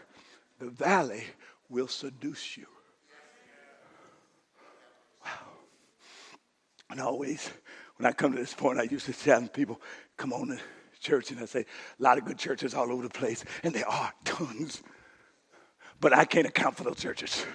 the 0.59 0.69
valley 0.69 1.23
will 1.69 1.87
seduce 1.87 2.57
you. 2.57 2.65
Wow. 5.23 5.31
And 6.89 6.99
always, 6.99 7.49
when 7.97 8.05
I 8.05 8.11
come 8.11 8.33
to 8.33 8.37
this 8.37 8.53
point, 8.53 8.79
I 8.79 8.83
used 8.83 9.05
to 9.05 9.13
tell 9.13 9.47
people, 9.47 9.79
come 10.17 10.33
on 10.33 10.47
to 10.47 10.59
church. 10.99 11.31
And 11.31 11.39
I 11.39 11.45
say, 11.45 11.61
a 11.61 12.03
lot 12.03 12.17
of 12.17 12.25
good 12.25 12.37
churches 12.37 12.73
all 12.73 12.91
over 12.91 13.03
the 13.03 13.09
place. 13.09 13.45
And 13.63 13.73
there 13.73 13.87
are 13.87 14.11
tons. 14.25 14.81
But 15.99 16.15
I 16.17 16.25
can't 16.25 16.47
account 16.47 16.77
for 16.77 16.83
those 16.83 16.97
churches. 16.97 17.45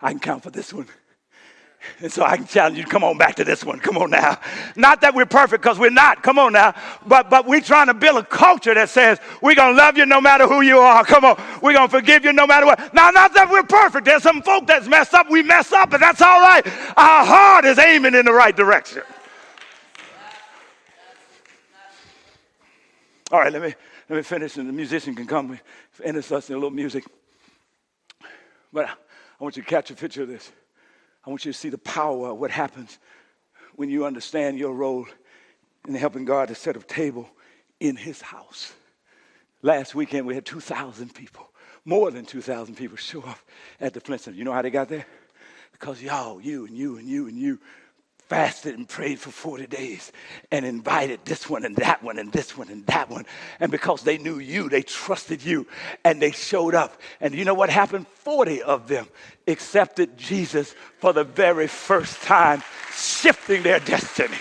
I 0.00 0.10
can 0.10 0.20
count 0.20 0.42
for 0.42 0.50
this 0.50 0.72
one. 0.72 0.86
And 2.00 2.12
so 2.12 2.22
I 2.22 2.36
can 2.36 2.46
challenge 2.46 2.76
you, 2.76 2.84
come 2.84 3.02
on 3.02 3.16
back 3.16 3.36
to 3.36 3.44
this 3.44 3.64
one. 3.64 3.78
Come 3.78 3.96
on 3.96 4.10
now. 4.10 4.38
Not 4.76 5.00
that 5.00 5.14
we're 5.14 5.24
perfect, 5.24 5.62
because 5.62 5.78
we're 5.78 5.90
not. 5.90 6.22
Come 6.22 6.38
on 6.38 6.52
now. 6.52 6.74
But 7.06 7.30
but 7.30 7.46
we're 7.46 7.62
trying 7.62 7.86
to 7.86 7.94
build 7.94 8.18
a 8.18 8.22
culture 8.22 8.74
that 8.74 8.90
says 8.90 9.18
we're 9.40 9.54
gonna 9.54 9.76
love 9.76 9.96
you 9.96 10.04
no 10.04 10.20
matter 10.20 10.46
who 10.46 10.60
you 10.60 10.78
are. 10.78 11.04
Come 11.04 11.24
on. 11.24 11.42
We're 11.62 11.72
gonna 11.72 11.88
forgive 11.88 12.24
you 12.24 12.34
no 12.34 12.46
matter 12.46 12.66
what. 12.66 12.92
Now, 12.92 13.10
not 13.10 13.32
that 13.32 13.50
we're 13.50 13.62
perfect. 13.62 14.04
There's 14.04 14.22
some 14.22 14.42
folk 14.42 14.66
that's 14.66 14.88
messed 14.88 15.14
up. 15.14 15.30
We 15.30 15.42
mess 15.42 15.72
up, 15.72 15.90
but 15.90 16.00
that's 16.00 16.20
all 16.20 16.40
right. 16.40 16.66
Our 16.96 17.24
heart 17.24 17.64
is 17.64 17.78
aiming 17.78 18.14
in 18.14 18.26
the 18.26 18.32
right 18.32 18.54
direction. 18.54 19.02
All 23.32 23.40
right, 23.40 23.52
let 23.52 23.62
me 23.62 23.74
let 24.08 24.16
me 24.16 24.22
finish, 24.22 24.56
and 24.58 24.68
the 24.68 24.72
musician 24.72 25.14
can 25.14 25.26
come 25.26 25.58
and 26.04 26.16
us 26.16 26.30
in 26.30 26.54
a 26.54 26.58
little 26.58 26.70
music. 26.70 27.04
But 28.72 28.86
I 28.86 29.42
want 29.42 29.56
you 29.56 29.62
to 29.62 29.68
catch 29.68 29.90
a 29.90 29.94
picture 29.94 30.22
of 30.22 30.28
this. 30.28 30.50
I 31.24 31.30
want 31.30 31.44
you 31.44 31.52
to 31.52 31.58
see 31.58 31.68
the 31.68 31.78
power 31.78 32.30
of 32.30 32.38
what 32.38 32.50
happens 32.50 32.98
when 33.76 33.90
you 33.90 34.06
understand 34.06 34.58
your 34.58 34.74
role 34.74 35.06
in 35.86 35.94
helping 35.94 36.24
God 36.24 36.48
to 36.48 36.54
set 36.54 36.76
a 36.76 36.80
table 36.80 37.28
in 37.78 37.96
His 37.96 38.20
house. 38.20 38.72
Last 39.62 39.94
weekend, 39.94 40.26
we 40.26 40.34
had 40.34 40.46
2,000 40.46 41.14
people, 41.14 41.50
more 41.84 42.10
than 42.10 42.24
2,000 42.24 42.74
people 42.74 42.96
show 42.96 43.22
up 43.22 43.38
at 43.80 43.94
the 43.94 44.00
Flint 44.00 44.22
Center. 44.22 44.36
You 44.36 44.44
know 44.44 44.52
how 44.52 44.62
they 44.62 44.70
got 44.70 44.88
there? 44.88 45.06
Because 45.72 46.02
y'all, 46.02 46.40
you 46.40 46.66
and 46.66 46.76
you 46.76 46.96
and 46.96 47.08
you 47.08 47.28
and 47.28 47.36
you 47.36 47.58
fasted 48.30 48.78
and 48.78 48.88
prayed 48.88 49.18
for 49.18 49.32
40 49.32 49.66
days 49.66 50.12
and 50.52 50.64
invited 50.64 51.18
this 51.24 51.50
one 51.50 51.64
and 51.64 51.74
that 51.74 52.00
one 52.00 52.16
and 52.16 52.30
this 52.30 52.56
one 52.56 52.68
and 52.68 52.86
that 52.86 53.10
one. 53.10 53.26
And 53.58 53.72
because 53.72 54.02
they 54.04 54.18
knew 54.18 54.38
you, 54.38 54.68
they 54.68 54.82
trusted 54.82 55.44
you 55.44 55.66
and 56.04 56.22
they 56.22 56.30
showed 56.30 56.76
up. 56.76 57.00
And 57.20 57.34
you 57.34 57.44
know 57.44 57.54
what 57.54 57.70
happened? 57.70 58.06
40 58.06 58.62
of 58.62 58.86
them 58.86 59.08
accepted 59.48 60.16
Jesus 60.16 60.76
for 61.00 61.12
the 61.12 61.24
very 61.24 61.66
first 61.66 62.22
time, 62.22 62.62
shifting 62.92 63.64
their 63.64 63.80
destiny. 63.80 64.38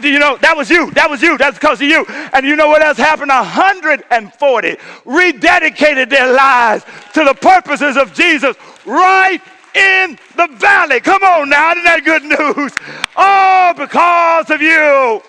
Do 0.00 0.08
you 0.08 0.20
know 0.20 0.36
that 0.36 0.56
was 0.56 0.70
you? 0.70 0.92
That 0.92 1.10
was 1.10 1.20
you. 1.20 1.36
That's 1.36 1.58
because 1.58 1.80
of 1.80 1.88
you. 1.88 2.04
And 2.32 2.46
you 2.46 2.54
know 2.54 2.68
what 2.68 2.80
else 2.80 2.96
happened? 2.96 3.30
140 3.30 4.76
rededicated 5.04 6.10
their 6.10 6.32
lives 6.32 6.84
to 7.14 7.24
the 7.24 7.34
purposes 7.34 7.96
of 7.96 8.14
Jesus 8.14 8.56
right 8.86 9.42
in 9.74 10.18
the 10.36 10.48
valley. 10.56 11.00
Come 11.00 11.22
on 11.22 11.48
now, 11.48 11.72
isn't 11.72 11.84
that 11.84 12.04
good 12.04 12.22
news? 12.24 12.72
Oh, 13.16 13.74
because 13.76 14.50
of 14.50 14.60
you. 14.60 15.22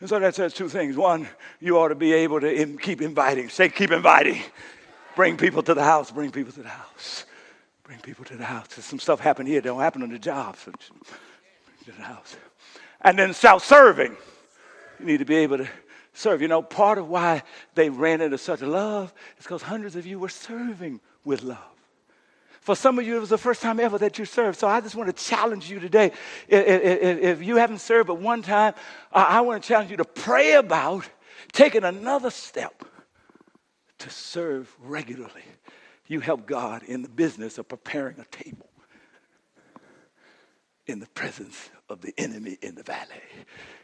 And 0.00 0.08
so 0.08 0.18
that 0.20 0.34
says 0.34 0.54
two 0.54 0.68
things. 0.68 0.96
One, 0.96 1.28
you 1.60 1.78
ought 1.78 1.88
to 1.88 1.96
be 1.96 2.12
able 2.12 2.40
to 2.40 2.52
in, 2.52 2.78
keep 2.78 3.02
inviting. 3.02 3.48
Say, 3.48 3.68
keep 3.68 3.90
inviting. 3.90 4.40
Bring 5.16 5.36
people 5.36 5.62
to 5.64 5.74
the 5.74 5.82
house. 5.82 6.12
Bring 6.12 6.30
people 6.30 6.52
to 6.52 6.62
the 6.62 6.68
house. 6.68 7.24
Bring 7.82 7.98
people 7.98 8.24
to 8.26 8.36
the 8.36 8.44
house. 8.44 8.68
There's 8.68 8.84
some 8.84 9.00
stuff 9.00 9.18
happen 9.18 9.46
here. 9.46 9.60
Don't 9.60 9.80
happen 9.80 10.02
on 10.02 10.10
the 10.10 10.18
job. 10.18 10.56
So 10.56 10.70
to 10.70 11.92
the 11.96 12.02
house. 12.02 12.36
And 13.00 13.18
then 13.18 13.32
self-serving. 13.32 14.16
You 15.00 15.06
need 15.06 15.18
to 15.18 15.24
be 15.24 15.36
able 15.36 15.58
to 15.58 15.68
serve. 16.18 16.42
You 16.42 16.48
know, 16.48 16.62
part 16.62 16.98
of 16.98 17.08
why 17.08 17.42
they 17.74 17.90
ran 17.90 18.20
into 18.20 18.38
such 18.38 18.60
love 18.60 19.12
is 19.38 19.44
because 19.44 19.62
hundreds 19.62 19.96
of 19.96 20.06
you 20.06 20.18
were 20.18 20.28
serving 20.28 21.00
with 21.24 21.42
love. 21.42 21.58
For 22.60 22.74
some 22.74 22.98
of 22.98 23.06
you, 23.06 23.16
it 23.16 23.20
was 23.20 23.30
the 23.30 23.38
first 23.38 23.62
time 23.62 23.80
ever 23.80 23.96
that 23.98 24.18
you 24.18 24.26
served. 24.26 24.58
So 24.58 24.68
I 24.68 24.80
just 24.80 24.94
want 24.94 25.08
to 25.08 25.24
challenge 25.24 25.70
you 25.70 25.80
today. 25.80 26.12
If, 26.48 27.42
you 27.42 27.56
haven't 27.56 27.78
served 27.78 28.08
but 28.08 28.20
one 28.20 28.42
time, 28.42 28.74
I 29.10 29.40
want 29.40 29.62
to 29.62 29.66
challenge 29.66 29.90
you 29.90 29.96
to 29.98 30.04
pray 30.04 30.52
about 30.52 31.08
taking 31.52 31.84
another 31.84 32.30
step 32.30 32.84
to 34.00 34.10
serve 34.10 34.74
regularly. 34.80 35.44
You 36.08 36.20
help 36.20 36.46
God 36.46 36.82
in 36.82 37.02
the 37.02 37.08
business 37.08 37.58
of 37.58 37.68
preparing 37.68 38.18
a 38.18 38.24
table 38.24 38.68
in 40.86 41.00
the 41.00 41.06
presence 41.08 41.70
of 41.88 42.00
the 42.00 42.12
enemy 42.18 42.58
in 42.60 42.74
the 42.74 42.82
valley. 42.82 43.22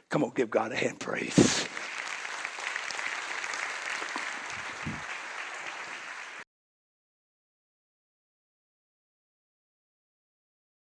Come 0.09 0.25
on, 0.25 0.33
give 0.35 0.51
God 0.51 0.73
a 0.73 0.77
hand 0.77 1.01
praise. 1.01 1.67